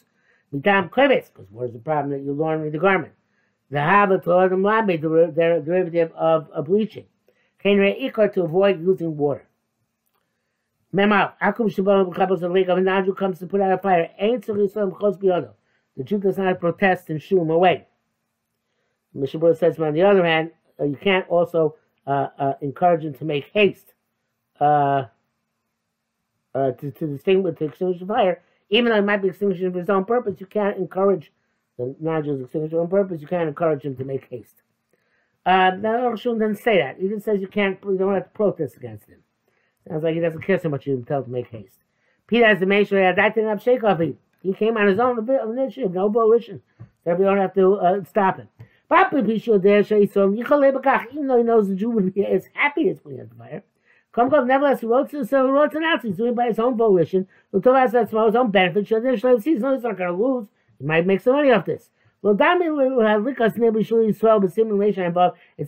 Mitam 0.54 0.88
krevetz, 0.88 1.28
because 1.32 1.50
water 1.50 1.66
is 1.66 1.72
the 1.74 1.78
problem 1.78 2.10
that 2.10 2.24
you 2.24 2.32
laundry 2.32 2.70
the 2.70 2.78
garment. 2.78 3.12
The 3.70 3.80
habit 3.80 4.24
to 4.24 4.30
them 4.30 4.62
labe, 4.62 5.00
the 5.00 5.62
derivative 5.64 6.12
of, 6.12 6.48
of 6.50 6.66
bleaching. 6.66 7.06
Kain 7.62 7.78
ikar 7.78 8.32
to 8.34 8.42
avoid 8.42 8.80
using 8.80 9.16
water. 9.16 9.46
Mema, 10.94 11.32
akum 11.42 11.66
of 12.42 12.52
lake 12.52 12.68
of 12.68 12.78
an 12.78 13.14
comes 13.14 13.38
to 13.38 13.46
put 13.46 13.60
out 13.60 13.72
a 13.72 13.78
fire. 13.78 14.10
Ain't 14.18 14.44
so 14.44 14.54
yisrael 14.54 14.98
chos 14.98 15.16
biyodo. 15.16 15.52
The 15.96 16.04
Jew 16.04 16.18
does 16.18 16.38
not 16.38 16.60
protest 16.60 17.10
and 17.10 17.22
shoo 17.22 17.40
him 17.40 17.50
away. 17.50 17.86
Mishabur 19.16 19.56
says, 19.56 19.76
but 19.76 19.88
on 19.88 19.94
the 19.94 20.02
other 20.02 20.24
hand, 20.24 20.52
uh, 20.80 20.84
you 20.84 20.96
can't 20.96 21.28
also 21.28 21.76
uh, 22.06 22.28
uh, 22.38 22.52
encourage 22.60 23.04
him 23.04 23.14
to 23.14 23.24
make 23.24 23.50
haste 23.52 23.92
uh, 24.60 25.04
uh, 26.54 26.70
to, 26.72 26.90
to 26.90 27.06
distinguish, 27.06 27.58
to 27.58 27.66
extinguish 27.66 28.00
the 28.00 28.06
fire. 28.06 28.42
Even 28.70 28.90
though 28.90 28.98
it 28.98 29.04
might 29.04 29.20
be 29.20 29.28
extinguishing 29.28 29.70
for 29.70 29.80
his 29.80 29.90
own 29.90 30.04
purpose, 30.04 30.40
you 30.40 30.46
can't 30.46 30.78
encourage 30.78 31.30
the 31.78 31.94
non-Jews 32.00 32.38
to 32.38 32.44
extinguish 32.44 32.72
on 32.72 32.88
purpose. 32.88 33.20
You 33.20 33.26
can't 33.26 33.48
encourage 33.48 33.82
him 33.82 33.96
to 33.96 34.04
make 34.04 34.26
haste. 34.30 34.62
Uh, 35.44 35.72
now, 35.78 36.12
Shulman 36.12 36.40
doesn't 36.40 36.62
say 36.62 36.78
that. 36.78 36.98
He 36.98 37.08
just 37.08 37.24
says 37.24 37.40
you 37.40 37.48
can't, 37.48 37.78
you 37.84 37.98
don't 37.98 38.14
have 38.14 38.24
to 38.24 38.30
protest 38.30 38.76
against 38.76 39.08
him. 39.08 39.18
Sounds 39.88 40.04
like 40.04 40.14
he 40.14 40.20
doesn't 40.20 40.42
care 40.42 40.58
so 40.58 40.68
much 40.68 40.86
you 40.86 41.04
tell 41.06 41.18
him 41.18 41.24
to 41.24 41.30
make 41.30 41.48
haste. 41.48 41.76
Peter 42.28 42.46
has 42.46 42.60
the 42.60 42.66
Meisher, 42.66 43.14
that 43.14 43.34
didn't 43.34 43.50
have 43.50 43.62
shake 43.62 43.84
off 43.84 44.00
him. 44.00 44.16
He 44.42 44.52
came 44.52 44.76
on 44.76 44.88
his 44.88 44.98
own 44.98 45.28
initiative, 45.28 45.92
no 45.92 46.08
volition. 46.08 46.62
So 47.04 47.14
we 47.14 47.24
don't 47.24 47.38
have 47.38 47.54
to 47.54 47.76
uh, 47.76 48.04
stop 48.04 48.38
him. 48.38 48.48
Even 48.90 49.26
though 51.26 51.38
he 51.38 51.42
knows 51.42 51.68
the 51.68 51.74
Jew 51.74 51.90
would 51.90 52.12
be 52.12 52.26
as 52.26 52.48
happy 52.52 52.88
as 52.88 52.98
we 53.04 53.20
out 53.20 53.30
the 53.30 53.36
fire. 53.36 53.62
Nevertheless, 54.14 54.80
he 54.80 54.86
wrote 54.86 55.10
to, 55.10 55.24
so 55.24 55.50
wrote 55.50 55.72
to 55.72 55.98
He's 56.02 56.16
doing 56.16 56.32
it 56.32 56.36
by 56.36 56.48
his 56.48 56.58
own 56.58 56.76
volition. 56.76 57.26
Us 57.54 57.92
that's 57.92 58.10
for 58.10 58.26
his 58.26 58.36
own 58.36 58.50
benefit. 58.50 58.88
So 58.88 59.00
then 59.00 59.14
Shlomo 59.14 59.42
sees, 59.42 59.54
he's 59.54 59.62
not 59.62 59.80
going 59.80 59.96
to 59.96 60.12
lose. 60.12 60.48
He 60.78 60.84
might 60.84 61.06
make 61.06 61.22
some 61.22 61.34
money 61.34 61.50
off 61.50 61.64
this. 61.64 61.88
Well, 62.20 62.34
it's 62.34 62.40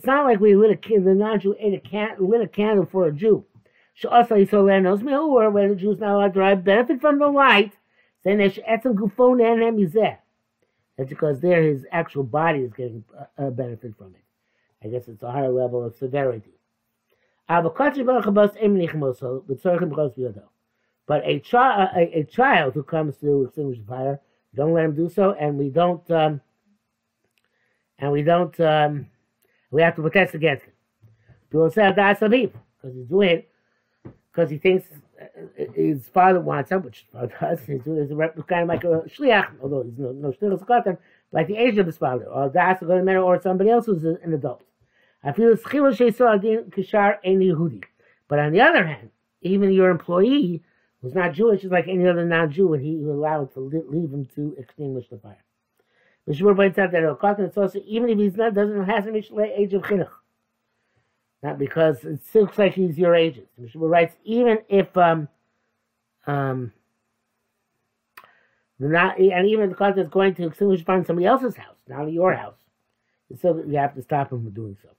not 0.05 0.25
like 0.25 0.39
we 0.39 0.55
lit 0.55 0.71
a 0.71 0.99
the 0.99 1.13
non-Jew 1.13 1.55
ate 1.59 1.73
a 1.73 1.79
can, 1.79 2.15
lit 2.19 2.41
a 2.41 2.47
candle 2.47 2.85
for 2.85 3.07
a 3.07 3.11
Jew. 3.11 3.43
So 3.95 4.09
also 4.09 4.35
he 4.35 4.45
saw 4.45 4.63
knows 4.79 5.01
me 5.01 5.15
or 5.15 5.49
where 5.49 5.67
the 5.67 5.75
Jews 5.75 5.99
not 5.99 6.15
allowed 6.15 6.27
to 6.27 6.33
derive 6.33 6.63
benefit 6.63 7.01
from 7.01 7.17
the 7.19 7.27
light. 7.27 7.73
That's 10.97 11.09
because 11.09 11.39
there 11.39 11.61
his 11.61 11.85
actual 11.91 12.23
body 12.23 12.59
is 12.59 12.73
getting 12.73 13.03
a, 13.37 13.47
a 13.47 13.51
benefit 13.51 13.95
from 13.97 14.15
it. 14.15 14.23
I 14.83 14.89
guess 14.89 15.07
it's 15.07 15.23
a 15.23 15.31
higher 15.31 15.51
level 15.51 15.83
of 15.83 15.95
severity. 15.95 16.51
But 21.07 21.21
a, 21.23 21.39
chi- 21.39 21.89
a, 21.95 22.19
a 22.19 22.23
child 22.23 22.73
who 22.73 22.83
comes 22.83 23.17
to 23.17 23.43
extinguish 23.43 23.79
the 23.79 23.85
fire, 23.85 24.19
don't 24.55 24.73
let 24.73 24.85
him 24.85 24.95
do 24.95 25.09
so, 25.09 25.33
and 25.33 25.57
we 25.57 25.69
don't, 25.69 26.09
um, 26.09 26.41
and 27.99 28.11
we 28.11 28.23
don't, 28.23 28.59
um, 28.59 29.07
we 29.69 29.81
have 29.81 29.95
to 29.95 30.01
protest 30.01 30.33
against. 30.33 30.65
People 31.51 31.69
say 31.69 31.91
that's 31.95 32.19
some 32.19 32.31
people 32.31 32.59
because 32.77 32.95
he's 32.95 33.05
doing 33.07 33.29
it 33.29 33.51
because 34.31 34.49
he 34.49 34.57
thinks 34.57 34.87
uh, 34.91 34.95
his 35.73 36.07
father 36.07 36.39
wants 36.41 36.71
him, 36.71 36.83
which 36.83 36.99
his 36.99 37.07
father 37.11 37.33
does. 37.39 37.59
He's, 37.61 37.83
he's 37.85 38.45
kind 38.47 38.63
of 38.63 38.67
like 38.67 38.83
a 38.83 39.03
shliach, 39.07 39.51
although 39.61 39.83
he's 39.83 39.97
no 39.97 40.11
no 40.11 40.31
shliach 40.31 40.97
like 41.31 41.47
the 41.47 41.57
age 41.57 41.77
of 41.77 41.85
his 41.85 41.97
father, 41.97 42.25
or 42.25 42.49
that's 42.49 42.81
a 42.81 42.85
matter, 42.85 43.19
or 43.19 43.41
somebody 43.41 43.69
else 43.69 43.85
who's 43.85 44.03
an 44.03 44.33
adult. 44.33 44.63
I 45.23 45.31
feel 45.31 45.55
kishar 45.55 47.17
Yehudi. 47.23 47.83
But 48.27 48.39
on 48.39 48.51
the 48.51 48.61
other 48.61 48.85
hand, 48.85 49.09
even 49.41 49.71
your 49.71 49.89
employee 49.89 50.63
who's 51.01 51.13
not 51.13 51.33
Jewish 51.33 51.63
is 51.63 51.71
like 51.71 51.87
any 51.87 52.07
other 52.07 52.25
non-Jew, 52.25 52.73
and 52.73 52.83
he 52.83 52.95
allowed 52.95 53.53
to 53.53 53.59
leave 53.59 54.11
him 54.11 54.25
to 54.35 54.55
extinguish 54.57 55.07
the 55.09 55.17
fire. 55.17 55.43
Mishmur 56.27 56.55
points 56.55 56.79
out 56.79 56.91
that 56.91 57.03
it's 57.39 57.57
also 57.57 57.79
even 57.85 58.09
if 58.09 58.17
he's 58.17 58.35
not 58.35 58.53
doesn't 58.53 59.13
reached 59.13 59.35
the 59.35 59.59
age 59.59 59.73
of 59.73 59.83
chinuch. 59.83 60.09
Not 61.43 61.59
because 61.59 62.03
it 62.03 62.19
looks 62.33 62.57
like 62.57 62.73
he's 62.73 62.97
your 62.97 63.15
agent. 63.15 63.47
Mishmur 63.61 63.89
writes 63.89 64.15
even 64.23 64.59
if 64.67 64.95
um 64.97 65.27
um 66.25 66.71
not 68.79 69.19
and 69.19 69.47
even 69.47 69.69
the 69.69 70.01
is 70.01 70.09
going 70.09 70.35
to 70.35 70.47
extinguish 70.47 70.83
in 70.87 71.05
somebody 71.05 71.25
else's 71.25 71.55
house, 71.55 71.75
not 71.87 72.11
your 72.11 72.33
house. 72.33 72.57
So 73.41 73.63
you 73.65 73.77
have 73.77 73.95
to 73.95 74.01
stop 74.01 74.31
him 74.31 74.43
from 74.43 74.51
doing 74.51 74.77
so. 74.81 74.89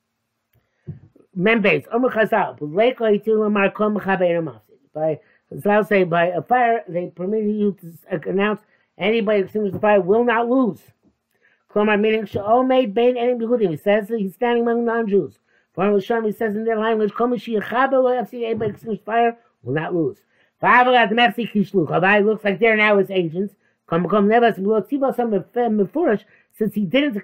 Members, 1.35 1.85
Omer 1.93 2.09
Chazal, 2.09 2.59
by 4.95 5.21
Chazal 5.53 5.87
say 5.87 6.05
by 6.05 6.27
a 6.27 6.43
fire 6.43 6.83
they 6.89 7.07
permitted 7.09 7.55
you 7.55 7.77
to 7.81 8.29
announce 8.29 8.61
anybody 8.99 9.41
extinguishes 9.43 9.75
the 9.75 9.81
fire 9.81 10.01
will 10.01 10.25
not 10.25 10.49
lose. 10.49 10.81
Klomar 11.71 12.01
meaning 12.01 12.27
made 12.67 12.95
Bain 12.95 13.17
Enim 13.19 13.39
Yehudim. 13.39 13.71
He 13.71 13.77
says 13.77 14.09
he's 14.09 14.35
standing 14.35 14.63
among 14.63 14.87
non-Jews. 14.87 15.39
Hashem, 15.77 16.25
he 16.25 16.33
says 16.33 16.57
in 16.57 16.65
their 16.65 16.79
language, 16.79 17.13
anybody 17.19 18.71
extinguishes 18.71 19.05
fire 19.05 19.37
will 19.63 19.75
not 19.75 19.95
lose. 19.95 20.19
Va'avalat 20.63 21.11
Mersi 21.11 21.51
Kishluch. 21.51 21.89
Havai 21.89 22.25
looks 22.25 22.45
like 22.45 22.59
they're 22.59 22.77
now 22.77 22.99
his 22.99 23.11
agents. 23.11 23.55
Come 23.87 24.09
come 24.09 24.27
never 24.27 24.53
some 24.53 24.65
mefurish 24.65 26.25
since 26.53 26.75
he 26.75 26.85
didn't 26.87 27.23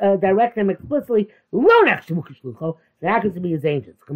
uh, 0.00 0.16
direct 0.16 0.54
them 0.54 0.70
explicitly. 0.70 1.28
Lo 1.50 1.82
nechshamu 1.84 2.76
They 3.00 3.08
happens 3.08 3.34
to 3.34 3.40
be 3.40 3.50
his 3.50 3.64
agents. 3.64 4.00
It's 4.06 4.10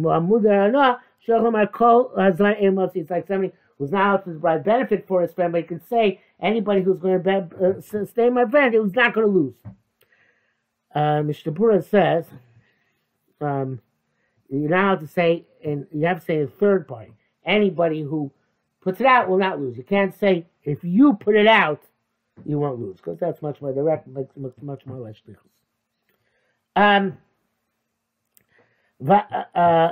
like 3.11 3.27
somebody 3.27 3.51
who's 3.77 3.91
not 3.91 4.05
out 4.05 4.23
to 4.25 4.31
provide 4.31 4.63
benefit 4.63 5.07
for 5.07 5.21
his 5.21 5.33
friend, 5.33 5.51
but 5.51 5.61
he 5.61 5.67
can 5.67 5.81
say 5.87 6.21
anybody 6.39 6.81
who's 6.81 6.99
going 6.99 7.21
to 7.23 7.81
uh, 7.99 8.05
stay 8.05 8.29
my 8.29 8.45
friend 8.45 8.73
who's 8.73 8.95
not 8.95 9.13
going 9.13 9.27
to 9.27 9.33
lose. 9.33 9.55
Uh, 10.93 11.21
Mr. 11.21 11.53
Bura 11.53 11.83
says 11.83 12.25
um, 13.41 13.81
you're 14.49 14.69
not 14.69 14.83
allowed 14.83 14.99
to 15.01 15.07
say, 15.07 15.45
and 15.63 15.87
you 15.91 16.05
have 16.05 16.19
to 16.19 16.25
say 16.25 16.41
a 16.41 16.47
third 16.47 16.87
party. 16.87 17.13
Anybody 17.45 18.01
who 18.01 18.31
puts 18.81 18.99
it 18.99 19.05
out 19.05 19.29
will 19.29 19.37
not 19.37 19.59
lose. 19.59 19.77
You 19.77 19.83
can't 19.83 20.17
say 20.17 20.45
if 20.63 20.83
you 20.83 21.13
put 21.13 21.35
it 21.35 21.47
out, 21.47 21.81
you 22.45 22.57
won't 22.57 22.79
lose 22.79 22.97
because 22.97 23.19
that's 23.19 23.41
much 23.41 23.61
more 23.61 23.73
direct, 23.73 24.07
makes 24.07 24.35
much, 24.37 24.53
much 24.61 24.85
more 24.85 24.97
less 24.97 25.15
shlichus. 25.15 25.37
Um, 26.75 27.17
uh, 29.07 29.91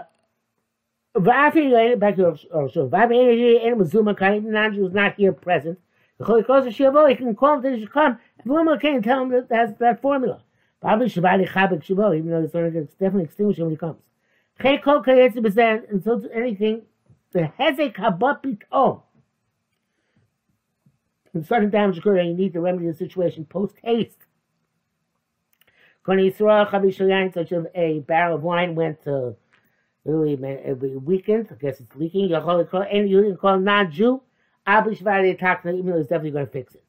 back 1.19 1.53
to 1.53 2.37
so 2.73 2.87
Nanji 2.87 4.79
was 4.79 4.93
not 4.93 5.15
here 5.15 5.33
present. 5.33 5.79
The 6.17 6.25
Holy 6.25 6.43
Cross 6.43 6.67
of 6.67 6.73
Shiva, 6.73 7.09
he 7.09 7.15
can 7.15 7.35
call 7.35 7.59
him 7.59 7.79
to 7.79 7.87
come. 7.87 8.17
And 8.39 8.51
Bluma 8.51 8.79
can 8.79 9.01
tell 9.01 9.23
him 9.23 9.29
that 9.29 9.49
that's 9.49 9.77
that 9.79 10.01
formula. 10.01 10.41
Probably 10.81 11.07
Shabbat 11.07 11.47
Chabak 11.47 11.83
Shiva, 11.83 12.13
even 12.13 12.29
though 12.29 12.43
it's 12.43 12.93
definitely 12.93 13.23
extinguishing 13.23 13.63
when 13.63 13.71
he 13.71 13.77
comes. 13.77 13.97
Chay 14.61 14.77
Kol 14.77 15.03
Kayetzi 15.03 15.85
and 15.89 16.03
so 16.03 16.21
anything, 16.33 16.81
oh. 16.83 17.11
the 17.31 17.51
Hezek 17.59 17.95
Habapit 17.95 18.63
Om. 18.71 19.01
When 21.31 21.43
sudden 21.43 21.69
damage 21.69 21.99
occurs 21.99 22.19
and 22.19 22.29
you 22.29 22.35
need 22.35 22.53
to 22.53 22.61
remedy 22.61 22.87
the 22.87 22.93
situation 22.93 23.45
post 23.45 23.75
haste. 23.83 24.17
When 26.05 26.19
Yisrael 26.19 26.69
Chavishayan, 26.69 27.33
such 27.33 27.51
as 27.51 27.65
a 27.75 27.99
barrel 27.99 28.37
of 28.37 28.43
wine 28.43 28.75
went 28.75 29.03
to 29.03 29.35
literally 30.05 30.95
weakened, 30.95 31.49
I 31.51 31.55
guess 31.55 31.79
it's 31.79 31.95
leaking, 31.95 32.31
holy 32.31 32.65
call 32.65 32.85
any 32.89 33.09
you 33.09 33.21
can 33.21 33.35
call 33.35 33.59
non 33.59 33.91
Jew, 33.91 34.21
Abishvari 34.65 35.31
attack 35.31 35.63
even 35.65 35.85
though 35.85 35.97
he's 35.97 36.07
definitely 36.07 36.31
going 36.31 36.45
to 36.45 36.51
fix 36.51 36.75
it. 36.75 36.83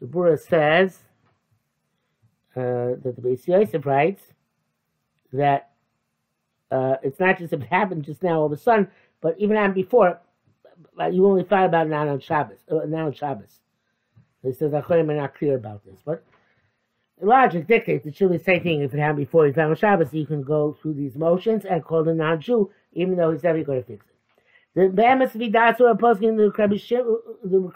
The 0.00 0.06
Bura 0.06 0.38
says 0.38 0.98
uh, 2.56 2.96
that 3.02 3.14
the 3.16 3.22
Beis 3.22 3.46
Yosef 3.46 3.86
writes 3.86 4.22
that 5.32 5.70
uh, 6.70 6.96
it's 7.02 7.20
not 7.20 7.38
just 7.38 7.52
it 7.52 7.62
happened 7.62 8.04
just 8.04 8.22
now 8.22 8.40
all 8.40 8.46
of 8.46 8.52
a 8.52 8.56
sudden, 8.56 8.88
but 9.20 9.38
even 9.38 9.56
on 9.56 9.72
before, 9.72 10.20
you 11.10 11.26
only 11.26 11.44
thought 11.44 11.66
about 11.66 11.88
now 11.88 12.08
on 12.08 12.20
Shabbos. 12.20 12.58
Uh, 12.70 12.86
now 12.86 13.06
on 13.06 13.12
Shabbos. 13.12 13.60
He 14.42 14.52
says 14.52 14.72
Achorim 14.72 15.10
are 15.10 15.16
not 15.16 15.34
clear 15.36 15.56
about 15.56 15.84
this, 15.84 15.98
but 16.04 16.24
logic 17.20 17.66
dictates 17.66 18.06
it 18.06 18.16
should 18.16 18.30
be 18.30 18.38
the 18.38 18.44
same 18.44 18.62
thing 18.62 18.80
if 18.80 18.94
it 18.94 18.98
happened 18.98 19.18
before 19.18 19.46
he 19.46 19.52
found 19.52 19.76
Shabbos. 19.78 20.12
You 20.14 20.26
can 20.26 20.42
go 20.42 20.76
through 20.80 20.94
these 20.94 21.16
motions 21.16 21.64
and 21.64 21.84
call 21.84 22.04
the 22.04 22.14
non-Jew, 22.14 22.70
even 22.92 23.16
though 23.16 23.32
he's 23.32 23.42
never 23.42 23.62
going 23.62 23.82
to 23.82 23.86
fix 23.86 24.06
it. 24.06 24.16
The 24.74 24.88
Be'emes 24.88 25.32
Vidasu 25.32 25.82
are 25.82 25.96
posting 25.96 26.36
the 26.36 26.50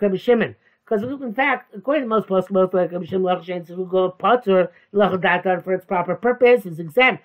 Rebbe 0.00 0.18
Shimon. 0.18 0.56
Because 0.84 1.02
in 1.02 1.34
fact, 1.34 1.74
according 1.74 2.02
to 2.02 2.08
most 2.08 2.28
Rabbi 2.28 2.46
Shimon 2.50 3.22
Lachshain, 3.22 3.66
who 3.66 3.86
go 3.86 4.10
potter 4.10 4.70
Lachadatar 4.92 5.64
for 5.64 5.72
its 5.72 5.86
proper 5.86 6.14
purpose, 6.14 6.66
is 6.66 6.78
exempt. 6.78 7.24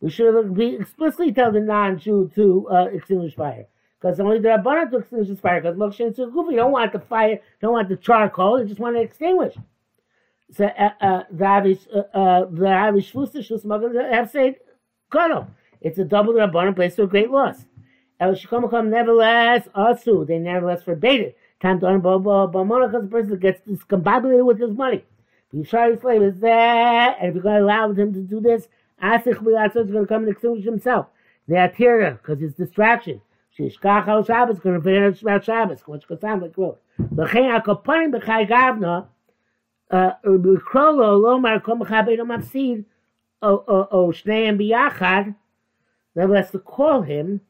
We 0.00 0.10
should 0.10 0.54
be 0.54 0.76
explicitly 0.76 1.32
tell 1.32 1.50
the 1.50 1.60
non-Jew 1.60 2.30
to 2.36 2.68
uh, 2.70 2.84
extinguish 2.92 3.34
fire. 3.34 3.66
Because 4.00 4.20
only 4.20 4.38
the 4.38 4.50
Rabbanah 4.50 4.90
to 4.90 4.98
extinguish 4.98 5.38
fire. 5.40 5.60
Because 5.60 5.76
Moshe 5.76 6.06
and 6.06 6.14
Tzurgufi 6.14 6.54
don't 6.54 6.70
want 6.70 6.92
the 6.92 7.00
fire, 7.00 7.40
don't 7.60 7.72
want 7.72 7.88
the 7.88 7.96
charcoal, 7.96 8.58
they 8.58 8.66
just 8.66 8.78
want 8.78 8.94
to 8.94 9.02
extinguish. 9.02 9.56
So 10.52 10.66
uh, 10.66 10.90
uh, 11.00 11.22
the 11.32 11.44
Avish, 11.44 11.88
uh, 11.92 12.44
the 12.44 12.66
Avish 12.66 13.10
Fuster 13.10 14.12
have 14.12 14.30
said, 14.30 14.56
Kano. 15.10 15.48
It's 15.80 15.98
a 15.98 16.04
double 16.04 16.34
Rabbanah 16.34 16.76
place 16.76 16.94
to 16.96 17.02
a 17.02 17.06
great 17.06 17.30
loss. 17.30 17.64
El 18.18 18.32
Shikomakom 18.32 18.88
nevertheless 18.88 19.68
also, 19.74 20.24
they 20.24 20.38
nevertheless 20.38 20.82
forbade 20.82 21.20
it. 21.20 21.38
Time 21.60 21.80
to 21.80 21.86
Bamona 21.86 22.86
because 22.86 23.02
the 23.02 23.08
person 23.08 23.38
gets 23.38 23.60
discombobulated 23.66 24.44
with 24.44 24.60
his 24.60 24.70
money. 24.70 25.04
You 25.52 25.64
try 25.64 25.90
to 25.90 26.00
slave 26.00 26.22
is 26.22 26.38
there, 26.38 27.16
and 27.18 27.28
if 27.28 27.34
you're 27.34 27.42
going 27.42 27.58
to 27.58 27.64
allow 27.64 27.90
him 27.90 28.12
to 28.12 28.20
do 28.20 28.40
this, 28.40 28.68
Asich 29.02 29.36
Bilatzo 29.36 29.84
is 29.84 29.90
going 29.90 30.04
to 30.04 30.06
come 30.06 30.24
and 30.24 30.32
extinguish 30.32 30.64
himself. 30.64 31.06
The 31.48 31.54
Atira, 31.54 32.18
because 32.18 32.42
it's 32.42 32.54
distraction. 32.54 33.20
Shishkach 33.58 34.06
al 34.06 34.24
Shabbos, 34.24 34.58
going 34.58 34.76
to 34.76 34.82
forget 34.82 35.22
about 35.22 35.44
Shabbos, 35.44 35.80
which 35.86 36.06
could 36.06 36.20
sound 36.20 36.42
like 36.42 36.52
growth. 36.52 36.78
L'chein 36.98 37.58
akoponim 37.58 38.14
b'chai 38.14 38.48
gavna, 38.48 39.06
uh, 39.90 39.94
uh, 39.94 40.12
l'krolo 40.24 41.20
lo 41.20 41.38
mar 41.38 41.60
kom 41.60 41.80
b'chabed 41.80 42.18
mafsid, 42.18 42.84
o 43.40 44.12
shneim 44.12 44.60
biyachad, 44.60 45.34
nevertheless 46.14 46.50
to 46.50 46.58
call 46.58 47.02
him, 47.02 47.40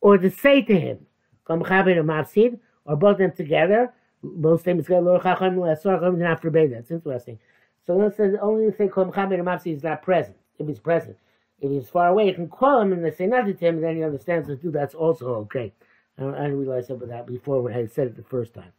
or 0.00 0.18
to 0.18 0.30
say 0.30 0.62
to 0.62 0.78
him, 0.78 1.06
kom 1.44 1.62
b'chabed 1.62 1.96
mafsid, 2.04 2.58
or 2.84 2.96
both 2.96 3.18
them 3.18 3.32
together, 3.32 3.92
both 4.22 4.60
statements 4.62 4.86
together, 4.86 5.02
lo 5.02 5.20
chacham 5.20 5.60
l'asor, 5.60 6.00
not 6.16 6.40
forbade. 6.40 6.72
That's 6.72 6.90
interesting. 6.90 7.38
So 7.86 7.96
let's 7.96 8.18
say 8.18 8.32
only 8.42 8.68
they 8.70 8.86
call 8.88 9.04
him 9.04 9.12
Chamed 9.12 9.40
Mapsi 9.40 9.74
is 9.74 9.82
not 9.82 10.02
present. 10.02 10.36
If 10.58 10.66
he's 10.68 10.78
present, 10.78 11.16
if 11.60 11.70
he's 11.70 11.88
far 11.88 12.08
away, 12.08 12.26
you 12.26 12.34
can 12.34 12.48
call 12.48 12.82
him 12.82 12.92
and 12.92 13.02
they 13.02 13.10
say 13.10 13.26
nothing 13.26 13.56
to 13.56 13.66
him, 13.66 13.76
and 13.76 13.84
then 13.84 13.96
he 13.96 14.04
understands 14.04 14.46
that 14.48 14.60
do 14.60 14.70
that's 14.70 14.94
also 14.94 15.34
okay. 15.36 15.72
I, 16.18 16.22
didn't 16.22 16.58
realize 16.58 16.90
about 16.90 17.08
that 17.08 17.26
before 17.26 17.62
when 17.62 17.72
I 17.72 17.86
said 17.86 18.08
it 18.08 18.16
the 18.16 18.24
first 18.24 18.52
time. 18.52 18.72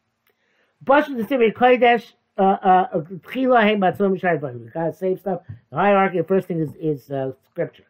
Bashim 0.86 1.18
the 1.18 1.24
Sibir 1.24 1.54
Kodesh, 1.54 2.12
Tchila 2.38 3.64
Hein 3.64 3.80
Batzom 3.80 4.20
Shai 4.20 4.38
gotta 4.38 4.94
save 4.94 5.20
stuff. 5.22 5.42
The 5.72 5.78
hierarchy, 5.78 6.20
the 6.20 6.24
first 6.26 6.48
thing 6.48 6.60
is, 6.60 6.76
is 6.80 7.10
uh, 7.10 7.32
scripture. 7.50 7.86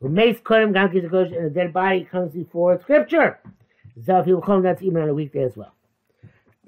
Mace 0.00 0.38
Kodem 0.40 0.72
Gam 0.72 0.90
Kizakosh, 0.90 1.36
and 1.36 1.46
a 1.46 1.50
dead 1.50 1.72
body 1.72 2.04
comes 2.04 2.32
before 2.32 2.78
scripture. 2.80 3.40
Zelf 4.00 4.26
Yilchom, 4.26 4.62
that's 4.62 4.80
even 4.80 5.02
on 5.02 5.08
a 5.08 5.14
weekday 5.14 5.42
as 5.42 5.56
well. 5.56 5.74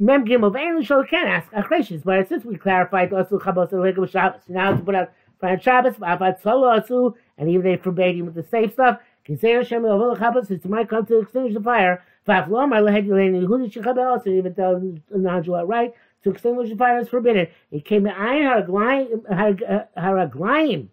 Mem 0.01 0.27
Gimel 0.27 0.53
Vein 0.53 0.83
Shol 0.83 1.09
can 1.09 1.29
ask 1.29 1.49
Achreshis, 1.53 2.03
but 2.03 2.29
since 2.29 2.45
we 2.45 2.57
clarified 2.57 3.13
also 3.13 3.39
Chabos 3.39 3.73
and 3.73 4.11
Shabbos, 4.11 4.41
now 4.49 4.73
to 4.73 4.83
put 4.83 4.97
out 4.97 5.13
Friday 5.39 5.63
Shabbos, 5.63 5.95
Avat 5.97 6.43
Solo 6.43 6.77
Asu, 6.77 7.15
and 7.39 7.49
even 7.49 7.63
they 7.63 7.77
forbade 7.77 8.17
him 8.17 8.27
with 8.27 8.35
the 8.35 8.43
safe 8.43 8.73
stuff. 8.73 8.99
Can 9.25 9.39
say 9.39 9.53
Hashem 9.53 9.83
Avol 9.83 10.19
Chabos, 10.19 10.49
since 10.49 10.65
might 10.65 10.89
come 10.89 11.07
to 11.07 11.21
extinguish 11.21 11.55
the 11.55 11.61
fire. 11.61 12.03
Vaflom, 12.27 12.75
I 12.75 12.81
lehed 12.81 13.07
Yeleni 13.07 13.47
Yehudi 13.47 13.73
Shechabel, 13.73 14.11
also 14.11 14.31
even 14.31 14.55
tell 14.55 14.83
non-Jew 15.11 15.55
outright 15.55 15.95
to 16.25 16.31
extinguish 16.31 16.71
the 16.71 16.77
fire 16.77 16.99
is 16.99 17.09
forbidden. 17.09 17.47
It 17.71 17.85
came 17.85 18.05
to 18.05 18.11
Ayin 18.11 18.67
Haraglayim, 18.67 19.25
uh, 19.31 19.85
Haragalim. 19.97 20.89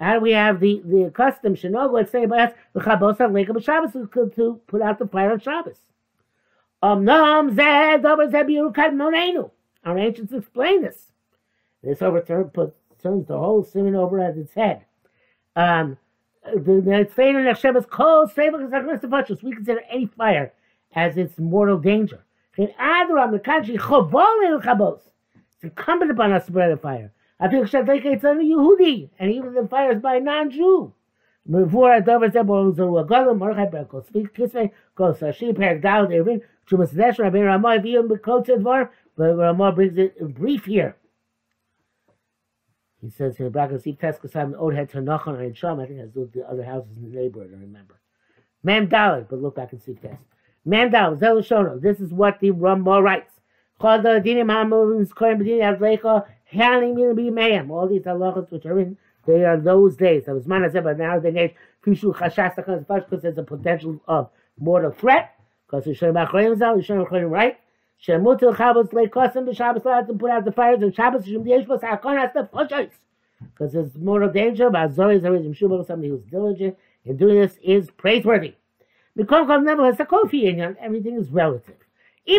Do 0.00 0.20
we 0.20 0.32
have 0.32 0.60
the, 0.60 0.82
the 0.84 1.10
custom, 1.14 1.54
Shinogo, 1.54 1.92
let's 1.92 2.10
say 2.10 2.24
about 2.24 2.54
the 2.72 2.80
Chabos 2.80 3.20
of 3.20 3.32
Lake 3.32 3.48
of 3.48 3.62
Shabbos 3.62 3.92
to 3.92 4.60
put 4.66 4.82
out 4.82 4.98
the 4.98 5.06
fire 5.06 5.32
on 5.32 5.40
Shabbos? 5.40 5.78
Um, 6.82 7.04
Nam 7.04 7.54
Zed, 7.54 8.02
Dober 8.02 8.26
Zebiru 8.26 8.74
Kadmonenu. 8.74 9.50
Our 9.84 9.98
ancients 9.98 10.32
explain 10.32 10.82
this. 10.82 11.12
This 11.82 12.02
overturn 12.02 12.44
put, 12.50 12.74
turns 13.02 13.28
the 13.28 13.38
whole 13.38 13.64
simon 13.64 13.94
over 13.94 14.18
at 14.20 14.36
its 14.36 14.54
head. 14.54 14.84
Um, 15.54 15.98
the 16.44 17.06
Tzvein 17.10 17.36
and 17.36 17.46
Hashem 17.46 17.76
is 17.76 17.86
called 17.86 18.30
Tzvein 18.32 19.42
We 19.42 19.52
consider 19.52 19.82
any 19.88 20.06
fire 20.06 20.52
as 20.94 21.16
its 21.16 21.38
mortal 21.38 21.78
danger. 21.78 22.24
It's 22.56 22.74
incumbent 25.62 26.10
upon 26.10 26.32
us 26.32 26.44
to 26.44 26.50
spread 26.50 26.72
the 26.72 26.76
fire. 26.76 27.12
I 27.42 27.46
on 27.46 29.08
and 29.18 29.32
even 29.32 29.54
the 29.54 29.66
fire 29.68 29.92
is 29.92 30.00
by 30.00 30.16
a 30.16 30.20
non-Jew. 30.20 30.92
Before 31.50 32.00
Dover 32.00 32.28
Zebor 32.28 32.72
Zeru 32.72 33.04
Agolim, 33.04 33.38
Mordechai 33.38 33.66
Berkos, 33.66 34.06
speak 34.06 34.32
Kisvei, 34.32 34.70
Kos 34.94 35.18
Hashi, 35.18 35.52
Perak 35.52 35.82
Dal, 35.82 36.06
Ervin, 36.12 36.40
Chumas 36.70 36.94
Zesh, 36.94 37.18
Rabbi 37.18 37.40
Ramah, 37.40 37.78
Viyum, 37.80 38.06
Bekot 38.08 38.46
Zedvar, 38.46 38.90
but 39.16 39.34
Ramah 39.34 39.72
brings 39.72 39.98
it 39.98 40.16
brief 40.34 40.66
here. 40.66 40.96
He 43.00 43.10
says 43.10 43.36
here, 43.36 43.50
Brackets, 43.50 43.82
Sif 43.82 43.98
Teskasam, 43.98 44.54
Od 44.56 44.74
Head 44.76 44.92
Tanachon, 44.92 45.40
and 45.44 45.58
Sham, 45.58 45.80
I 45.80 45.86
think 45.86 45.98
that's 45.98 46.14
the 46.32 46.46
other 46.48 46.62
houses 46.62 46.96
in 46.96 47.10
the 47.10 47.20
neighborhood, 47.20 47.50
I 47.52 47.60
remember. 47.60 48.00
Mem 48.62 48.86
Dalit, 48.88 49.28
but 49.28 49.42
look 49.42 49.56
back 49.56 49.72
and 49.72 49.82
see 49.82 49.94
Test. 49.94 50.22
Mem 50.64 50.92
Dalit, 50.92 51.18
Zelushono, 51.18 51.82
this 51.82 51.98
is 51.98 52.12
what 52.12 52.38
the 52.38 52.52
Ramah 52.52 53.02
writes. 53.02 53.32
The 53.80 54.22
Dinim 54.24 54.46
HaMovins, 54.46 55.08
Koyim 55.08 55.42
B'din 55.42 55.76
Azlecha, 55.76 56.24
Haling 56.52 56.94
Min 56.94 57.16
B'Yimayim, 57.16 57.70
all 57.70 57.88
these 57.88 58.02
halachas 58.02 58.50
which 58.50 58.66
are 58.66 58.78
in 58.78 58.96
they 59.26 59.44
are 59.44 59.56
those 59.56 59.96
days. 59.96 60.24
That 60.26 60.34
was 60.34 60.46
Manazeh, 60.46 60.82
but 60.82 60.98
now 60.98 61.18
they 61.18 61.28
age, 61.38 61.54
Fishu 61.84 62.14
Chashas 62.14 62.56
because 62.56 63.22
there's 63.22 63.38
a 63.38 63.42
potential 63.42 64.00
of 64.08 64.30
mortal 64.58 64.90
threat. 64.90 65.34
Because 65.66 65.84
should 65.96 66.14
have 66.14 66.34
you 66.34 66.82
should 66.82 66.98
have 66.98 67.30
right. 67.30 67.58
Shemutil 68.04 68.56
Chabos 68.56 68.92
lay 68.92 69.08
custom 69.08 69.46
the 69.46 69.54
Shabbos 69.54 69.84
allowed 69.84 70.08
to 70.08 70.14
put 70.14 70.30
out 70.30 70.44
the 70.44 70.52
fires 70.52 70.82
and 70.82 70.94
Shabbos 70.94 71.24
Shem 71.24 71.44
Yeshbos 71.44 71.82
Hakon 71.82 72.16
has 72.16 72.30
the 72.34 72.42
pushes. 72.44 72.90
Because 73.40 73.72
there's 73.72 73.94
mortal 73.96 74.30
danger, 74.30 74.70
but 74.70 74.92
Zoe 74.92 75.16
is 75.16 75.24
always 75.24 75.42
Shubal, 75.42 75.86
somebody 75.86 76.08
who's 76.10 76.24
diligent 76.24 76.76
in 77.04 77.16
doing 77.16 77.40
this 77.40 77.56
is 77.62 77.90
praiseworthy. 77.90 78.54
Because 79.14 79.46
never 79.62 79.84
has 79.84 80.00
a 80.00 80.04
coffee 80.04 80.46
in 80.46 80.76
everything 80.80 81.16
is 81.16 81.30
relative. 81.30 81.76
For 82.24 82.38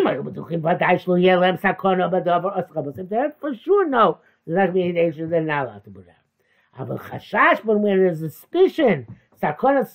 sure 3.56 3.88
know 3.88 4.18
there's 4.46 4.58
not 4.58 4.66
going 4.66 4.68
to 4.68 4.74
be 4.74 4.84
any 4.84 4.94
danger, 4.94 5.28
they're 5.28 5.42
not 5.42 5.66
allowed 5.68 5.84
to 5.84 5.90
put 5.90 6.08
out. 6.08 6.16
Aber 6.80 6.98
chashash, 6.98 7.66
but 7.66 7.80
when 7.80 7.98
there's 7.98 8.22
a 8.22 8.30
suspicion, 8.30 9.08
sakona 9.42 9.90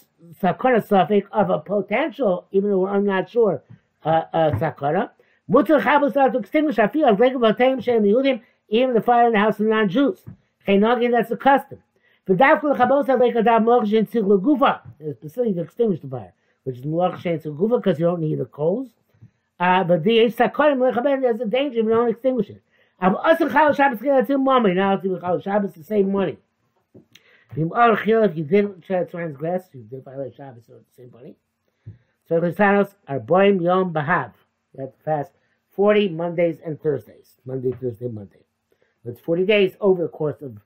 suffix 0.86 1.28
of 1.32 1.50
a 1.50 1.58
potential, 1.60 2.46
even 2.50 2.70
though 2.70 2.86
I'm 2.86 3.04
not 3.06 3.30
sure, 3.30 3.62
uh, 4.04 4.24
uh, 4.32 4.50
sakona, 4.52 5.10
mutter 5.48 5.80
chabos 5.80 6.12
to 6.12 6.38
extinguish 6.38 6.76
afil 6.76 7.10
as 7.10 7.16
legav 7.16 7.56
bateim 7.56 7.82
shem 7.82 8.02
yehudim, 8.02 8.42
even 8.68 8.94
the 8.94 9.00
fire 9.00 9.28
in 9.28 9.32
the 9.32 9.38
house 9.38 9.58
of 9.58 9.66
non-Jews. 9.66 10.22
Chenogin, 10.66 11.12
that's 11.12 11.30
the 11.30 11.36
custom. 11.36 11.78
For 12.26 12.36
dafkul 12.36 12.76
chabos 12.76 13.06
lekadav 13.06 13.64
moch 13.64 13.88
shen 13.88 14.06
tzig 14.06 14.24
legufa, 14.24 14.82
specifically 15.16 15.54
to 15.54 15.62
extinguish 15.62 16.00
the 16.00 16.08
fire, 16.08 16.34
which 16.64 16.76
is 16.76 16.84
moch 16.84 17.18
shen 17.20 17.38
tzig 17.38 17.56
legufa 17.56 17.82
because 17.82 17.98
you 17.98 18.04
don't 18.04 18.20
need 18.20 18.38
the 18.38 18.44
coals. 18.44 18.90
Uh, 19.60 19.84
but 19.84 20.04
the 20.04 20.18
sakonim 20.26 20.78
lechaben, 20.78 21.20
there's 21.20 21.40
a 21.40 21.46
danger 21.46 21.80
if 21.80 21.84
you 21.84 21.90
don't 21.90 22.08
extinguish 22.08 22.48
it. 22.48 22.62
Av 23.00 23.14
asr 23.14 23.50
chal 23.50 23.72
Shabbos 23.72 24.26
chil 24.26 24.38
money. 24.38 24.74
Now 24.74 24.94
it's 24.94 25.20
chal 25.20 25.40
Shabbos 25.40 25.74
to 25.74 25.82
save 25.82 26.06
money. 26.06 26.38
If 27.56 28.36
you 28.36 28.44
didn't 28.44 28.82
try 28.82 29.00
to 29.00 29.06
transgress, 29.06 29.68
you 29.72 29.82
did 29.82 30.04
violate 30.04 30.34
Shabbos, 30.36 30.64
so 30.66 30.74
it's 30.74 30.96
same 30.96 31.10
money. 31.12 31.34
So 32.28 32.40
the 32.40 32.48
Christianos 32.48 32.94
are 33.08 33.18
boim 33.18 33.62
yom 33.62 33.92
bahav. 33.92 34.32
You 34.76 34.84
to 34.84 34.92
fast 35.04 35.32
40 35.70 36.10
Mondays 36.10 36.58
and 36.64 36.80
Thursdays. 36.80 37.36
Monday, 37.46 37.72
Thursday, 37.72 38.08
Monday. 38.08 38.40
That's 39.04 39.20
40 39.20 39.46
days 39.46 39.76
over 39.80 40.02
the 40.02 40.08
course 40.08 40.42
of 40.42 40.58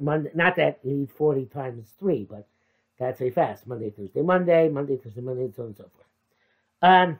Monday. 0.00 0.30
Not 0.34 0.56
that 0.56 0.78
you 0.82 1.02
eat 1.02 1.10
40 1.10 1.46
times 1.46 1.92
three, 1.98 2.26
but 2.28 2.46
that's 2.98 3.20
a 3.20 3.30
fast. 3.30 3.66
Monday, 3.66 3.90
Thursday, 3.90 4.22
Monday, 4.22 4.68
Monday, 4.68 4.96
Thursday, 4.96 5.20
Monday, 5.20 5.44
and 5.44 5.54
so 5.54 5.62
on 5.62 5.68
and 5.68 5.76
so 5.76 5.82
forth. 5.82 6.06
Um, 6.80 7.18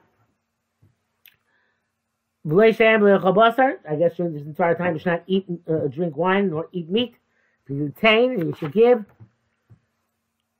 I 2.47 2.71
guess 2.71 4.15
during 4.15 4.33
this 4.33 4.43
entire 4.43 4.75
time 4.75 4.93
you 4.93 4.99
should 4.99 5.07
not 5.07 5.23
eat, 5.27 5.45
uh, 5.67 5.87
drink 5.87 6.15
wine, 6.15 6.51
nor 6.51 6.69
eat 6.71 6.89
meat 6.89 7.15
you 7.67 7.85
retain, 7.85 8.39
you 8.39 8.55
should 8.59 8.73
give. 8.73 9.05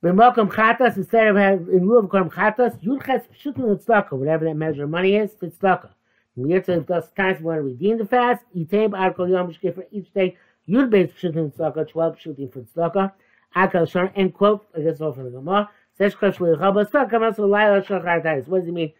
B'mokum 0.02 0.50
chatas, 0.50 0.96
instead 0.96 1.28
of 1.28 1.36
having, 1.36 1.68
in 1.72 1.88
lieu 1.88 1.98
of 1.98 2.06
korm 2.06 2.32
chatas, 2.32 2.76
yudches 2.82 3.22
pshutim 3.40 3.84
tzedakah, 3.84 4.12
whatever 4.12 4.44
that 4.44 4.54
measure 4.54 4.84
of 4.84 4.90
money 4.90 5.16
is, 5.16 5.30
it's 5.40 5.56
tzedakah. 5.56 5.90
When 6.34 6.50
you're 6.50 6.60
to 6.62 6.80
those 6.80 7.08
times 7.16 7.40
you 7.40 7.46
want 7.46 7.58
to 7.58 7.62
redeem 7.62 7.98
the 7.98 8.04
fast, 8.04 8.44
yitem 8.54 8.90
arkol 8.90 9.30
yom 9.30 9.52
shkif 9.52 9.74
for 9.74 9.86
each 9.90 10.12
day, 10.12 10.36
yud 10.68 10.90
beis 10.90 11.12
pshutim 11.14 11.52
tzedakah, 11.54 11.88
12 11.88 12.16
pshutim 12.16 12.52
for 12.52 12.60
tzedakah. 12.60 13.12
Akal 13.54 13.88
shon, 13.88 14.10
end 14.16 14.34
quote, 14.34 14.66
I 14.76 14.80
guess 14.80 15.00
all 15.00 15.12
from 15.12 15.24
the 15.24 15.30
Gemara. 15.30 15.70
Says 15.96 16.14
kresh 16.14 16.36
v'yichabah 16.36 16.90
tzedakah, 16.90 17.22
also 17.24 17.46
laila 17.46 17.82
shachar 17.82 18.46
What 18.48 18.60
does 18.60 18.68
it 18.68 18.72
mean? 18.72 18.92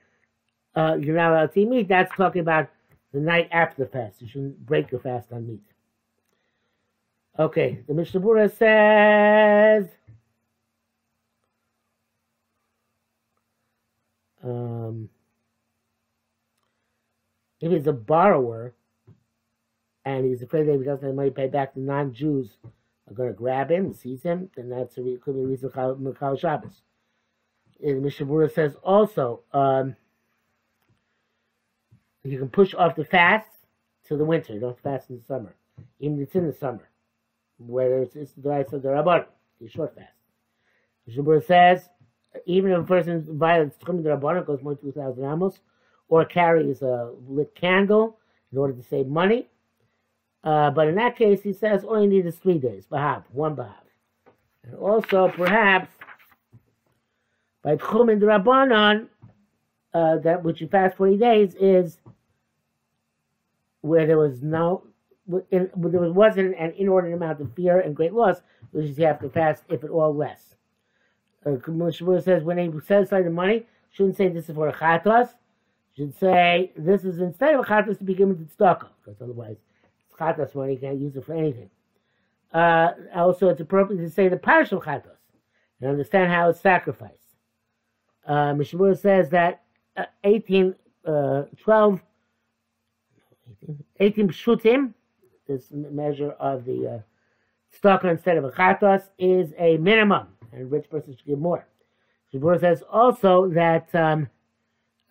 Uh, 0.75 0.97
you're 1.01 1.17
not 1.17 1.33
allowed 1.33 1.53
to 1.53 1.61
eat 1.61 1.69
meat. 1.69 1.89
That's 1.89 2.15
talking 2.17 2.41
about 2.41 2.69
the 3.17 3.23
night 3.23 3.49
after 3.51 3.83
the 3.83 3.89
fast. 3.89 4.21
You 4.21 4.29
shouldn't 4.29 4.67
break 4.67 4.91
your 4.91 5.01
fast 5.01 5.33
on 5.33 5.49
meat. 5.49 5.63
Okay, 7.39 7.81
the 7.89 7.95
Mishnah 7.95 8.21
Berurah 8.21 8.55
says. 8.55 9.89
Um, 14.45 15.09
if 17.63 17.73
he's 17.73 17.87
a 17.87 17.93
borrower 17.95 18.75
and 20.05 20.27
he's 20.27 20.43
afraid 20.43 20.67
that 20.67 20.75
if 20.75 20.81
he 20.81 20.85
doesn't 20.85 21.07
have 21.07 21.17
money 21.17 21.31
to 21.31 21.35
pay 21.35 21.47
back, 21.47 21.73
the 21.73 21.81
non 21.81 22.13
Jews 22.13 22.59
are 23.09 23.15
going 23.15 23.31
to 23.31 23.35
grab 23.35 23.71
him, 23.71 23.95
seize 23.95 24.23
him, 24.23 24.51
then 24.57 24.69
that's 24.69 24.99
a, 24.99 25.01
could 25.23 25.37
be 25.37 25.41
a 25.41 25.47
reason 25.47 25.71
for 25.71 25.97
Mikal 25.97 26.39
Shabbos. 26.39 26.83
And 27.83 28.03
Mishnah 28.03 28.27
Berurah 28.27 28.53
says 28.53 28.77
also 28.83 29.41
um, 29.55 29.97
you 32.29 32.39
can 32.39 32.49
push 32.49 32.75
off 32.75 32.97
the 32.97 33.05
fast 33.05 33.49
to 34.09 34.17
the 34.17 34.25
winter. 34.25 34.59
Don't 34.59 34.81
fast 34.81 35.11
in 35.11 35.19
the 35.19 35.25
summer, 35.25 35.55
even 36.01 36.17
if 36.21 36.29
it's 36.29 36.37
in 36.37 36.47
the 36.47 36.53
summer 36.53 36.89
whether 37.59 38.03
it's, 38.03 38.17
it's 38.17 38.33
the 38.33 38.49
rights 38.49 38.73
of 38.73 38.83
the 38.83 38.89
Rabban, 38.89 39.27
the 39.61 39.69
short 39.69 39.95
fast. 39.95 40.13
Mishnah 41.07 41.41
says, 41.43 41.89
even 42.45 42.73
if 42.73 42.81
a 42.81 42.85
person 42.85 43.25
violates 43.39 43.77
the 43.79 43.87
Rabban, 43.87 44.47
goes 44.47 44.63
more 44.63 44.75
than 44.75 44.93
2,000 44.93 45.25
amos, 45.25 45.59
or 46.09 46.25
carries 46.25 46.83
a 46.83 47.13
lit 47.27 47.55
candle 47.55 48.19
in 48.53 48.59
order 48.59 48.75
to 48.75 48.83
save 48.83 49.07
money. 49.07 49.47
Uh, 50.45 50.71
but 50.71 50.87
in 50.87 50.95
that 50.95 51.17
case, 51.17 51.43
he 51.43 51.53
says 51.53 51.83
all 51.83 52.01
you 52.01 52.09
need 52.09 52.27
is 52.27 52.37
three 52.37 52.59
days, 52.59 52.87
bahab, 52.87 53.25
one 53.33 53.57
bahab. 53.57 53.75
And 54.63 54.75
also, 54.75 55.29
perhaps, 55.29 55.91
by 57.63 57.77
Tchum 57.77 58.13
and 58.13 58.23
the 58.23 58.27
Rabbanon, 58.27 59.09
uh, 59.93 60.19
that 60.19 60.45
which 60.45 60.61
you 60.61 60.69
fast 60.69 60.97
40 60.97 61.17
days 61.17 61.55
is 61.55 61.99
where 63.87 64.07
there 64.07 64.19
was 64.19 64.43
no 64.43 64.83
in, 65.51 65.71
there 65.75 66.13
wasn't 66.13 66.55
an 66.57 66.73
inordinate 66.77 67.17
amount 67.17 67.41
of 67.41 67.53
fear 67.55 67.81
and 67.81 67.97
great 67.97 68.13
loss, 68.13 68.43
which 68.71 68.87
is 68.87 68.99
have 68.99 69.21
to 69.21 69.29
fast, 69.29 69.65
if 69.69 69.83
at 69.83 69.91
all, 69.91 70.15
less. 70.15 70.55
Uh, 71.45 71.57
says 72.21 72.43
when 72.43 72.59
he 72.59 72.71
says 72.81 73.13
like 73.13 73.25
the 73.25 73.31
money, 73.31 73.67
shouldn't 73.91 74.17
say 74.17 74.29
this 74.29 74.49
is 74.49 74.55
for 74.55 74.69
a 74.69 74.73
chatos, 74.73 75.31
should 75.97 76.17
say 76.19 76.73
this 76.77 77.05
is 77.05 77.21
instead 77.21 77.55
of 77.55 77.61
a 77.61 77.63
chatos 77.65 77.99
to 77.99 78.05
be 78.05 78.15
given 78.15 78.37
to 78.37 78.45
tzedakah, 78.45 78.89
because 79.05 79.21
otherwise 79.21 79.57
it's 80.05 80.19
chatos 80.19 80.55
money, 80.55 80.75
you 80.75 80.79
can't 80.79 81.01
use 81.01 81.17
it 81.17 81.25
for 81.25 81.35
anything. 81.35 81.71
Uh, 82.53 82.93
also, 83.15 83.49
it's 83.49 83.61
appropriate 83.61 84.01
to 84.01 84.11
say 84.11 84.29
the 84.29 84.37
partial 84.37 84.81
chatos 84.81 85.17
and 85.81 85.91
understand 85.91 86.33
how 86.33 86.49
it's 86.49 86.61
sacrificed. 86.61 87.37
Uh, 88.27 88.55
Mishnah 88.55 88.79
Berurah 88.79 88.99
says 88.99 89.31
that 89.31 89.63
uh, 89.97 90.05
18, 90.25 90.75
uh, 91.07 91.43
12, 91.63 92.01
18 94.01 94.29
pshutim, 94.29 94.93
this 95.47 95.71
measure 95.71 96.33
of 96.33 96.65
the 96.65 96.89
uh, 96.89 96.99
stalker 97.71 98.09
instead 98.11 98.37
of 98.37 98.45
a 98.45 98.51
chatos, 98.51 99.03
is 99.19 99.53
a 99.59 99.77
minimum, 99.79 100.29
and 100.53 100.63
a 100.63 100.67
rich 100.67 100.89
person 100.91 101.17
should 101.17 101.27
give 101.27 101.39
more. 101.39 101.67
Mishnah 102.33 102.47
Berurah 102.47 102.61
says 102.61 102.83
also 102.91 103.49
that 103.51 103.95
um, 103.95 104.29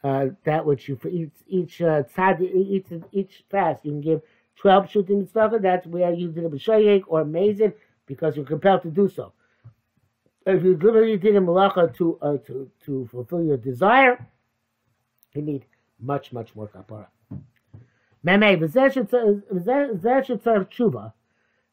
uh, 0.04 0.28
that 0.44 0.66
which 0.66 0.88
you 0.88 0.96
for 0.96 1.08
each 1.10 1.32
each 1.48 1.82
uh, 1.82 2.04
tzad, 2.04 2.42
each 2.42 2.88
each 3.12 3.44
fast 3.50 3.86
you 3.86 3.92
can 3.92 4.02
give 4.02 4.22
twelve 4.56 4.86
pshutim 4.86 5.28
tzedakah. 5.32 5.62
That's 5.62 5.88
where 5.88 6.14
you 6.14 6.30
did 6.30 6.46
a 6.46 6.50
b'shoyek 6.50 7.04
or 7.08 7.22
amazing 7.22 7.74
because 8.06 8.36
you're 8.36 8.46
compelled 8.46 8.84
to 8.84 8.90
do 8.90 9.10
so. 9.10 9.34
If 10.46 10.64
you 10.64 10.78
literally 10.78 11.18
did 11.18 11.36
a 11.36 11.40
malacha 11.40 11.96
to 11.98 12.20
uh, 12.22 12.38
to 12.46 12.70
to 12.86 13.08
fulfill 13.12 13.44
your 13.44 13.58
desire, 13.58 14.26
you 15.34 15.42
need 15.42 15.66
much 16.00 16.32
much 16.34 16.56
more 16.56 16.68
kapara. 16.68 17.08
Meme 18.26 18.58
tshuva. 20.66 21.14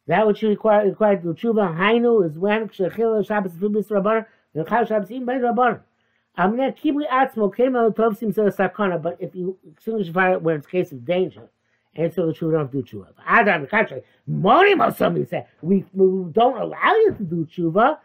That 0.07 0.27
which 0.27 0.43
you 0.43 0.51
require 0.51 0.87
required 0.87 1.23
to 1.23 1.29
tshuva 1.29 1.75
hainu 1.75 2.29
is 2.29 2.39
when 2.39 2.69
shechil 2.69 3.27
Shabbos 3.27 3.53
fibis 3.53 3.89
rabbanon 3.89 4.27
v'chal 4.55 4.87
Shabbos 4.87 5.11
im 5.11 5.25
bein 5.25 5.41
rabbanon. 5.41 5.81
I'm 6.37 6.55
not 6.57 6.77
keeping 6.77 7.07
atzmo 7.11 7.57
came 7.57 7.75
out 7.75 7.99
of 7.99 8.19
to 8.19 8.27
sakana, 8.27 9.01
but 9.01 9.17
if 9.19 9.35
you 9.35 9.57
find 10.13 10.35
it 10.35 10.43
where 10.43 10.57
it's 10.57 10.67
case 10.67 10.93
of 10.93 11.07
danger, 11.07 11.49
and 11.95 12.13
so 12.13 12.27
the 12.27 12.35
true 12.35 12.53
don't 12.53 12.71
do 12.71 12.83
tshuva. 12.83 13.09
Other 13.27 13.53
on 13.53 13.63
the 13.63 13.67
contrary, 13.67 14.03
Monim 14.31 14.95
somebody 14.95 15.25
said 15.25 15.47
we, 15.63 15.87
we 15.95 16.31
don't 16.33 16.61
allow 16.61 16.93
you 16.97 17.15
to 17.17 17.25
do 17.25 17.47
tshuva. 17.47 17.99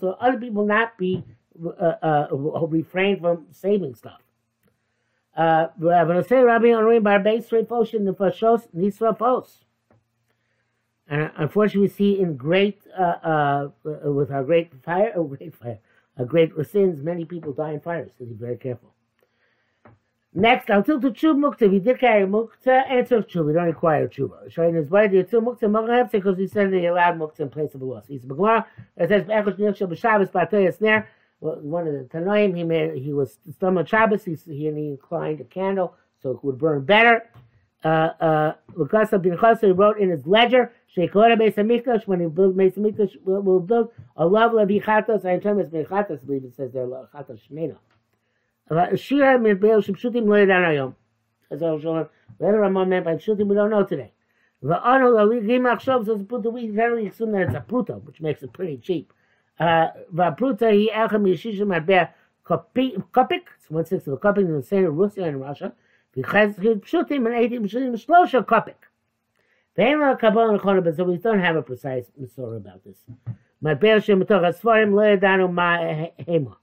So 0.00 0.16
other 0.20 0.38
people 0.38 0.66
not 0.66 0.98
be 0.98 1.24
uh, 1.66 1.94
uh, 2.02 2.28
refrain 2.66 3.20
from 3.20 3.46
saving 3.50 3.94
stuff. 3.94 4.20
Rabbi 5.38 6.68
Onrim 6.68 7.02
Barbe 7.02 7.42
straight 7.44 7.68
potion 7.68 8.04
the 8.04 8.12
fashos 8.12 8.68
nisrafos. 8.76 9.64
And 11.08 11.30
unfortunately, 11.36 11.82
we 11.82 11.88
see 11.88 12.20
in 12.20 12.36
great 12.36 12.82
uh, 12.98 13.02
uh, 13.02 13.68
with 13.84 14.30
our 14.30 14.44
great 14.44 14.72
fire, 14.84 15.12
oh, 15.16 15.24
great 15.24 15.54
fire, 15.54 15.78
a 16.16 16.24
great 16.24 16.52
sins, 16.70 17.02
many 17.02 17.24
people 17.24 17.52
die 17.52 17.72
in 17.72 17.80
fires, 17.80 18.10
so 18.18 18.26
be 18.26 18.34
very 18.34 18.56
careful. 18.56 18.92
Next, 20.34 20.68
until 20.68 21.00
to 21.00 21.10
Chub 21.10 21.38
Mukta, 21.38 21.70
we 21.70 21.78
did 21.78 21.98
carry 21.98 22.26
Mukta 22.26 22.86
Tzur 22.86 23.26
Chub. 23.26 23.46
We 23.46 23.54
don't 23.54 23.64
require 23.64 24.06
Chuba. 24.06 24.50
Showing 24.50 24.74
his 24.74 24.90
way, 24.90 25.08
the 25.08 25.24
Tzur 25.24 25.42
Mukta 25.42 25.62
Mokaheb, 25.62 26.10
because 26.10 26.36
he 26.36 26.46
said 26.46 26.70
they 26.70 26.86
allowed 26.86 27.18
Mukta 27.18 27.40
in 27.40 27.48
place 27.48 27.74
of 27.74 27.80
a 27.80 27.84
loss. 27.84 28.04
He's 28.06 28.26
Beglar, 28.26 28.66
it 28.96 29.08
says, 29.08 29.24
Be'echosh 29.24 29.56
Nilshel 29.56 29.88
B'Shabbos 29.88 30.30
B'Atoy 30.30 30.76
Snare. 30.76 31.08
One 31.40 31.86
of 31.86 31.92
the 31.94 32.08
Tanoim, 32.12 32.56
he 32.56 32.64
made, 32.64 33.00
he 33.00 33.12
was 33.12 33.38
stomach 33.54 33.86
Shabbos, 33.86 34.24
he, 34.24 34.34
he, 34.34 34.54
he 34.54 34.68
inclined 34.68 35.40
a 35.40 35.44
candle 35.44 35.94
so 36.20 36.30
it 36.32 36.44
would 36.44 36.58
burn 36.58 36.84
better. 36.84 37.30
Uh, 37.84 38.10
uh, 38.20 38.52
bin 38.76 38.86
Chasa 38.88 39.78
wrote 39.78 39.98
in 39.98 40.10
his 40.10 40.26
ledger, 40.26 40.72
Shekora 40.96 41.38
Beis 41.38 42.06
when 42.06 42.20
he 42.20 42.26
built 42.26 42.56
Beis 42.56 42.76
Hamikdash, 42.76 43.16
will 43.22 43.60
build 43.60 43.92
a 44.16 44.26
level 44.26 44.58
of 44.58 44.68
Yichatos, 44.68 45.24
I 45.24 45.38
term 45.38 45.60
as 45.60 45.68
Bechatos, 45.68 46.22
I 46.22 46.26
believe 46.26 46.44
it 46.44 46.56
says 46.56 46.72
there, 46.72 46.86
Chatos 46.86 47.40
Shmena. 47.48 47.76
Shira 48.98 49.38
Midbeil 49.38 49.84
Shipshutim 49.84 50.26
Lo 50.26 50.34
Yedan 50.34 50.66
Ayom. 50.66 50.94
As 51.50 51.62
I 51.62 51.70
was 51.70 51.82
showing, 51.82 52.06
whether 52.38 52.58
Ramon 52.58 52.88
meant 52.88 53.04
by 53.04 53.14
Pshutim, 53.14 53.46
we 53.46 53.54
don't 53.54 53.70
know 53.70 53.84
today. 53.84 54.12
Va'anu 54.62 55.14
Aligim 55.14 55.62
Achshov 55.72 56.04
says 56.04 56.20
Pruta, 56.22 56.52
we 56.52 56.66
generally 56.66 57.06
assume 57.06 57.32
that 57.32 57.42
it's 57.42 57.54
a 57.54 57.60
Pruta, 57.60 58.02
which 58.02 58.20
makes 58.20 58.42
it 58.42 58.52
pretty 58.52 58.76
cheap. 58.76 59.12
Uh, 59.58 59.88
Va'pruta, 60.14 60.72
he 60.72 60.90
Echem 60.90 61.24
Yeshishim 61.24 61.76
Adbeah 61.76 62.10
Kopik, 62.46 63.42
it's 63.58 63.70
one 63.70 63.84
sixth 63.84 64.06
of 64.06 64.14
a 64.14 64.16
Kopik 64.16 64.38
in 64.38 64.54
the 64.54 64.62
same 64.62 64.86
Russia 64.86 65.24
and 65.24 65.40
Russia. 65.40 65.72
Because 66.14 66.54
Pshutim 66.54 67.26
and 67.26 67.34
18 67.34 67.62
Pshutim 67.68 68.06
Shlosha 68.06 68.44
Kopik. 68.44 68.74
So 70.96 71.04
we 71.04 71.16
don't 71.18 71.38
have 71.38 71.56
a 71.56 71.62
precise 71.62 72.06
story 72.32 72.56
about 72.56 72.82
this. 72.84 72.96
Matbeil 73.62 74.02
Shem 74.02 74.22
Matoch 74.22 74.42
Asfarim 74.42 74.92
Lo 74.92 75.16
Yadanu 75.16 75.52
Ma 75.52 75.78
Hema 76.24 76.56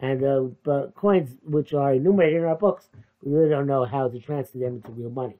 and 0.00 0.20
the 0.20 0.52
uh, 0.66 0.86
coins 0.98 1.36
which 1.44 1.74
are 1.74 1.94
enumerated 1.94 2.40
in 2.40 2.44
our 2.46 2.56
books, 2.56 2.88
we 3.22 3.32
really 3.32 3.50
don't 3.50 3.66
know 3.66 3.84
how 3.84 4.08
to 4.08 4.18
translate 4.18 4.64
them 4.64 4.76
into 4.76 4.90
real 4.92 5.10
money. 5.10 5.36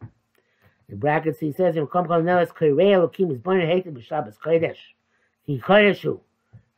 In 0.89 0.99
brackets, 0.99 1.39
he 1.39 1.53
says, 1.53 1.77
"In 1.77 1.87
Kom 1.87 2.07
Kol 2.07 2.21
Nelas 2.21 2.49
Koirei 2.49 2.93
Elokim 2.93 3.33
is 3.33 3.39
born 3.39 3.61
hated 3.61 3.95
b'Shabbos 3.95 4.37
Kodesh. 4.39 4.77
He 5.45 5.59
Kodeshu." 5.59 6.21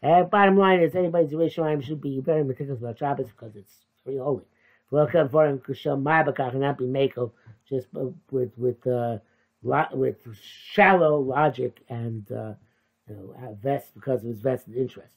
Uh, 0.03 0.25
bottom 0.25 0.57
line 0.57 0.81
is, 0.81 0.97
anybody's 0.97 1.33
Yerushalayim 1.33 1.83
should 1.83 2.01
be 2.01 2.21
very 2.21 2.43
meticulous 2.43 2.81
about 2.81 2.99
Shabbos 2.99 3.29
because 3.29 3.55
it's 3.55 3.73
very 4.05 4.19
holy. 4.19 4.45
Welcome 4.91 5.29
for 5.29 5.47
him 5.47 5.61
Kushel 5.61 6.03
Ma'abakach 6.03 6.55
not 6.55 6.77
be 6.77 6.87
mako 6.87 7.33
just 7.69 7.87
with 8.31 8.51
with 8.59 8.85
uh, 8.87 9.19
with 9.63 10.17
shallow 10.73 11.21
logic 11.21 11.81
and 11.89 12.31
uh, 12.33 12.55
you 13.09 13.15
know, 13.15 13.59
vest 13.63 13.95
because 13.95 14.23
of 14.23 14.29
his 14.29 14.41
vested 14.41 14.77
interests. 14.77 15.15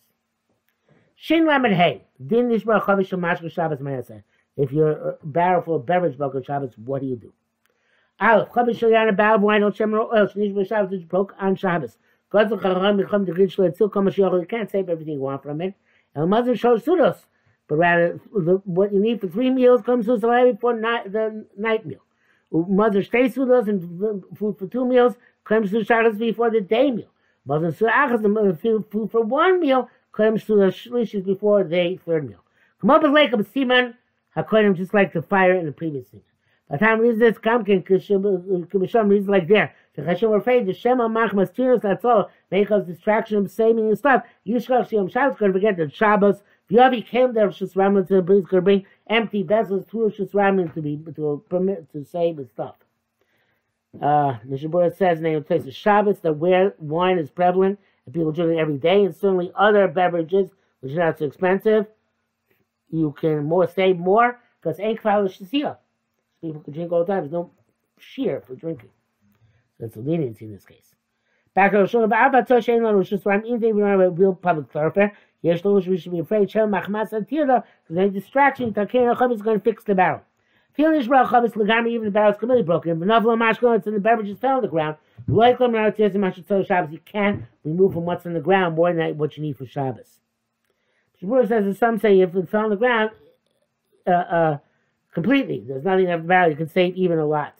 Shin 1.15 1.47
Lamed 1.47 1.73
Hey. 1.73 2.03
Din 2.25 2.49
Nishbar 2.49 2.81
Chavish 2.81 3.09
Mashka 3.09 3.51
Shabbos 3.51 3.79
Mayaseh. 3.79 4.23
If 4.55 4.71
you're 4.71 5.09
a 5.09 5.17
barrel 5.23 5.61
full 5.61 5.75
of 5.77 5.85
beverage 5.85 6.19
on 6.19 6.43
Shabbos, 6.43 6.77
what 6.77 7.01
do 7.01 7.07
you 7.07 7.15
do? 7.15 7.33
Aleph. 8.19 8.49
Chavish 8.49 8.79
Shalian 8.79 9.09
a 9.09 9.13
barrel 9.13 9.37
of 9.37 9.41
wine 9.41 9.63
on 9.63 9.73
Shemer 9.73 9.99
oil. 10.13 10.27
Shnishbar 10.27 10.67
Shabbos 10.67 10.91
which 10.91 11.07
broke 11.07 11.33
on 11.39 11.55
Shabbos. 11.55 11.97
God 12.35 12.49
the 12.49 12.57
Chacham 12.57 12.97
Yicham 12.97 13.25
the 13.25 13.31
Grid 13.31 13.49
Shlet 13.49 13.77
Tzil 13.77 13.89
Kama 13.89 14.11
Shiach. 14.11 14.41
You 14.41 14.45
can't 14.45 14.69
save 14.69 14.89
everything 14.89 15.13
you 15.13 15.21
want 15.21 15.41
from 15.41 15.61
it. 15.61 15.73
El 16.17 16.27
Mazir 16.27 16.57
shows 16.57 16.83
Sudos. 16.83 17.15
But 17.69 17.77
rather, 17.77 18.19
the, 18.33 18.61
what 18.65 18.91
you 18.91 18.99
need 18.99 19.21
for 19.21 19.29
three 19.29 19.49
meals 19.49 19.81
comes 19.83 20.05
to 20.07 20.17
the 20.17 20.51
before 20.51 20.73
the 20.73 21.45
night 21.57 21.85
meal. 21.85 21.99
Mother 22.51 23.03
stays 23.03 23.37
with 23.37 23.49
us 23.49 23.69
and 23.69 24.21
food 24.37 24.57
for 24.59 24.67
two 24.67 24.85
meals 24.85 25.15
comes 25.45 25.71
to 25.71 25.85
Shabbos 25.85 26.17
before 26.17 26.51
the 26.51 26.59
day 26.59 26.91
meal. 26.91 27.07
Mother 27.45 27.71
Su'achas, 27.71 28.21
the 28.21 28.83
food 28.91 29.11
for 29.11 29.21
one 29.21 29.61
meal 29.61 29.89
comes 30.11 30.43
to 30.43 30.55
the 30.57 30.65
shlishis 30.65 31.25
before 31.25 31.63
the 31.63 31.97
third 32.05 32.27
meal. 32.27 32.43
Come 32.81 32.89
up 32.89 33.01
with 33.01 33.13
lake 33.13 33.31
of 33.31 33.39
Siman, 33.53 33.95
Hakodim, 34.35 34.75
just 34.75 34.93
like 34.93 35.13
the 35.13 35.21
fire 35.21 35.53
in 35.53 35.65
the 35.65 35.71
previous 35.71 36.07
thing. 36.07 36.21
By 36.69 36.77
the 36.77 36.85
time 36.85 36.99
reads 36.99 37.19
this, 37.19 37.37
Kamkin, 37.37 37.85
Kibisham 37.85 39.09
reads 39.09 39.27
like 39.29 39.47
there. 39.47 39.73
The 39.95 40.03
Hashem 40.03 40.29
were 40.29 40.37
afraid, 40.37 40.65
the 40.65 40.73
Shema 40.73 41.07
Machmas 41.07 41.53
Tiros, 41.53 41.81
that's 41.81 42.03
all, 42.03 42.29
make 42.51 42.69
us 42.69 42.85
distraction 42.85 43.37
of 43.37 43.51
saving 43.51 43.87
and 43.87 43.97
stuff. 43.97 44.23
Yishkach 44.45 44.89
Shem 44.89 45.07
Shabbos, 45.07 45.37
going 45.37 45.53
to 45.53 45.57
forget 45.57 45.77
that 45.77 45.93
Shabbos, 45.93 46.43
Yavi 46.69 47.05
came 47.05 47.33
there, 47.33 47.47
Shus 47.49 47.75
Raman 47.75 48.05
to 48.07 48.15
the 48.15 48.23
priest, 48.23 48.49
to 48.49 48.61
bring 48.61 48.85
empty 49.07 49.43
vessels 49.43 49.85
through 49.85 50.11
Shus 50.11 50.33
Raman 50.33 50.71
to 50.71 50.81
be, 50.81 50.97
to 51.15 51.43
permit, 51.49 51.91
to 51.93 52.03
save 52.03 52.39
and 52.39 52.49
stuff. 52.49 52.75
Uh, 54.01 54.37
Mishnah 54.43 54.69
Berurah 54.69 54.95
says 54.95 55.19
in 55.19 55.33
the 55.33 55.41
place 55.41 55.65
of 55.65 55.73
Shabbos 55.73 56.19
that 56.19 56.33
where 56.33 56.73
wine 56.79 57.17
is 57.17 57.29
prevalent, 57.29 57.79
and 58.05 58.13
people 58.13 58.31
drink 58.31 58.51
it 58.51 58.59
every 58.59 58.77
day, 58.77 59.05
and 59.05 59.15
certainly 59.15 59.51
other 59.55 59.87
beverages, 59.87 60.49
which 60.81 60.91
are 60.93 60.97
not 60.97 61.19
so 61.19 61.25
expensive, 61.25 61.85
you 62.89 63.13
can 63.19 63.45
more 63.45 63.67
save 63.67 63.97
more 63.97 64.41
because 64.59 64.79
ain't 64.79 65.01
shia. 65.01 65.77
People 66.41 66.61
can 66.61 66.73
drink 66.73 66.91
all 66.91 67.05
the 67.05 67.05
time. 67.05 67.21
There's 67.21 67.31
no 67.31 67.51
shear 67.97 68.41
for 68.41 68.55
drinking. 68.55 68.89
So 69.79 69.85
it's 69.85 69.95
a 69.95 69.99
leniency 69.99 70.45
in 70.45 70.53
this 70.53 70.65
case. 70.65 70.95
Back 71.53 71.71
to 71.71 71.79
Rosh 71.79 71.93
Hashanah, 71.95 73.45
even 73.45 73.63
if 73.63 73.75
we 73.75 73.81
don't 73.81 73.89
have 73.89 73.99
a 73.99 74.09
real 74.09 74.33
public 74.33 74.71
thoroughfare, 74.71 75.13
Losh, 75.43 75.87
we 75.87 75.97
should 75.97 76.11
be 76.11 76.19
afraid, 76.19 76.49
Shem 76.49 76.71
Machmas 76.71 77.13
and 77.13 77.27
Tirda, 77.27 77.63
because 77.83 77.97
any 77.97 78.09
distraction, 78.09 78.73
Takin 78.73 79.13
Acham 79.13 79.33
is 79.33 79.41
going 79.41 79.59
to 79.59 79.63
fix 79.63 79.83
the 79.83 79.93
barrel. 79.93 80.21
Feeling 80.73 80.99
Ishmael 80.99 81.27
Chavis 81.27 81.53
Lagami, 81.53 81.91
even 81.91 82.05
the 82.05 82.11
barrel's 82.11 82.37
completely 82.37 82.63
broken, 82.63 82.99
but 82.99 83.07
Navla 83.07 83.37
Mashko, 83.37 83.77
it's 83.77 83.87
in 83.87 83.93
the 83.93 83.99
beverage, 83.99 84.25
beverages 84.25 84.39
fell 84.39 84.57
on 84.57 84.61
the 84.61 84.67
ground, 84.67 84.97
like 85.27 85.59
you 86.91 86.99
can't 87.05 87.43
remove 87.63 87.93
from 87.93 88.05
what's 88.05 88.25
on 88.25 88.33
the 88.33 88.41
ground 88.41 88.75
more 88.75 88.91
than 88.93 89.17
what 89.17 89.37
you 89.37 89.43
need 89.43 89.57
for 89.57 89.65
Shabbos. 89.65 90.19
Shmuel 91.21 91.47
says 91.47 91.65
that 91.65 91.77
some 91.77 91.99
say 91.99 92.19
if 92.19 92.35
it's 92.35 92.53
on 92.53 92.69
the 92.69 92.75
ground 92.75 93.11
uh, 94.05 94.11
uh, 94.11 94.57
completely, 95.13 95.63
there's 95.65 95.85
nothing 95.85 96.11
of 96.11 96.23
value, 96.23 96.55
can 96.55 96.67
save 96.67 96.95
even 96.97 97.19
a 97.19 97.25
lot. 97.25 97.53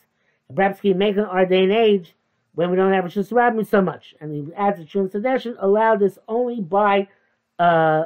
He 0.82 0.94
make 0.94 1.16
our 1.18 1.46
day 1.46 1.64
and 1.64 1.72
age 1.72 2.14
when 2.54 2.70
we 2.70 2.76
don't 2.76 2.92
have 2.92 3.04
a 3.04 3.08
Shus 3.08 3.66
so 3.66 3.82
much. 3.82 4.14
And 4.20 4.32
he 4.32 4.54
adds 4.54 4.80
a 4.80 4.86
Shun 4.86 5.08
Sedeshin, 5.08 5.56
allow 5.58 5.96
this 5.96 6.18
only 6.26 6.60
by 6.60 7.08
uh, 7.58 8.04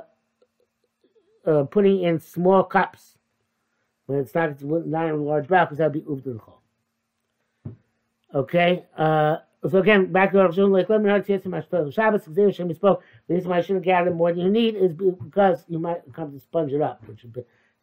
uh, 1.46 1.64
putting 1.64 2.02
in 2.02 2.18
small 2.20 2.64
cups. 2.64 3.16
When 4.06 4.18
it's 4.18 4.34
not, 4.34 4.50
it's 4.50 4.62
not 4.62 5.06
in 5.06 5.12
a 5.12 5.16
large 5.16 5.46
barrel, 5.46 5.66
because 5.66 5.78
that 5.78 5.92
would 5.92 6.04
be 6.04 6.30
Uvdul 6.30 6.40
Okay? 8.34 8.86
Uh, 8.96 9.36
so 9.68 9.78
again, 9.78 10.10
back 10.10 10.32
to 10.32 10.40
our 10.40 10.52
Shimon, 10.52 10.72
like 10.72 10.88
let 10.88 11.00
me 11.00 11.08
know 11.08 11.20
Tzitz 11.20 11.44
Mashpel 11.44 11.92
Shabbos. 11.92 12.22
Xer 12.22 12.46
Hashem 12.46 12.72
spoke. 12.74 13.02
The 13.28 13.34
reason 13.34 13.50
why 13.50 13.58
I 13.58 13.60
shouldn't 13.60 13.84
gather 13.84 14.10
more 14.10 14.32
than 14.32 14.40
you 14.42 14.50
need 14.50 14.74
is 14.74 14.92
because 14.92 15.64
you 15.68 15.78
might 15.78 16.00
come 16.14 16.32
to 16.32 16.40
sponge 16.40 16.72
it 16.72 16.80
up, 16.80 17.06
which 17.06 17.24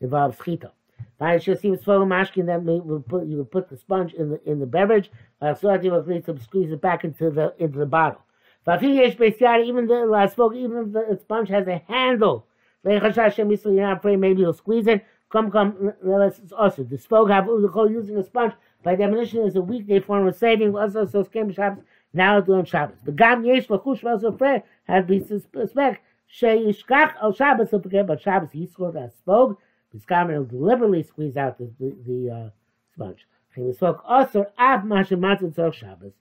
involves 0.02 0.38
chita. 0.44 0.72
I 1.20 1.40
should 1.40 1.60
see 1.60 1.72
what's 1.72 1.84
full 1.84 2.02
of 2.02 2.08
mashkin 2.08 2.46
that 2.46 2.64
will 2.64 3.02
put, 3.02 3.26
you 3.26 3.38
would 3.38 3.52
put 3.52 3.70
the 3.70 3.78
sponge 3.78 4.14
in 4.14 4.30
the 4.30 4.50
in 4.50 4.60
the 4.60 4.66
beverage. 4.66 5.10
So 5.42 5.70
I 5.70 5.78
will 5.78 6.04
to 6.04 6.40
squeeze 6.40 6.72
it 6.72 6.82
back 6.82 7.04
into 7.04 7.32
the 7.32 7.54
into 7.58 7.80
the 7.80 7.86
bottle. 7.86 8.22
Even 8.68 9.88
the 9.88 10.06
last 10.08 10.34
spoke, 10.34 10.54
even 10.56 10.78
if 10.78 10.92
the 10.92 11.18
sponge 11.22 11.50
has 11.50 11.68
a 11.68 11.82
handle, 11.88 12.46
You're 12.84 13.02
not 13.02 13.98
afraid 13.98 14.18
maybe 14.18 14.42
you'll 14.42 14.54
squeeze 14.54 14.88
it. 14.88 15.06
Come, 15.30 15.52
come, 15.52 15.94
it's 16.04 16.54
also. 16.54 16.84
The 16.84 16.98
spoke 16.98 17.30
have 17.30 17.48
using 17.48 18.18
a 18.18 18.24
sponge 18.24 18.54
by 18.84 18.96
definition 18.96 19.46
is 19.46 19.56
a 19.58 19.62
weekday 19.62 20.00
form 20.00 20.26
of 20.28 20.36
saving. 20.36 20.76
Also, 20.76 21.06
so 21.06 21.24
skim 21.24 21.52
Shabbos 21.52 21.84
now 22.14 22.40
doing 22.40 22.64
Shabbos. 22.64 23.00
The 23.04 23.12
gam 23.12 23.44
yesh 23.44 23.68
lachush 23.68 24.04
also 24.06 24.28
afraid 24.28 24.64
had 24.86 25.08
be 25.08 25.20
suspect 25.20 26.02
sheyishkach 26.34 27.16
al 27.22 27.34
Shabbos 27.34 27.72
to 27.72 27.80
forget 27.82 28.02
about 28.02 28.22
Shabbos. 28.22 28.52
He 28.52 28.68
scored 28.68 28.94
that 28.96 29.18
spoke. 29.18 29.60
This 29.94 30.06
gam 30.06 30.28
will 30.28 30.46
deliberately 30.46 31.04
squeeze 31.04 31.38
out 31.38 31.58
the 31.58 31.72
the, 31.80 31.96
the 32.06 32.36
uh, 32.36 32.50
sponge. 32.94 33.26
And 33.56 33.70
the 33.70 33.74
spoke 33.74 34.02
also 34.06 34.46
av 34.60 34.82
mashem 34.82 35.20
matzah 35.20 35.74
Shabbos. 35.74 36.14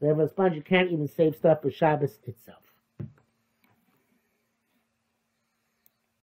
They 0.00 0.08
have 0.08 0.20
a 0.20 0.28
sponge 0.28 0.54
you 0.54 0.62
can't 0.62 0.90
even 0.90 1.08
save 1.08 1.36
stuff 1.36 1.62
for 1.62 1.70
Shabbos 1.70 2.18
itself. 2.26 2.62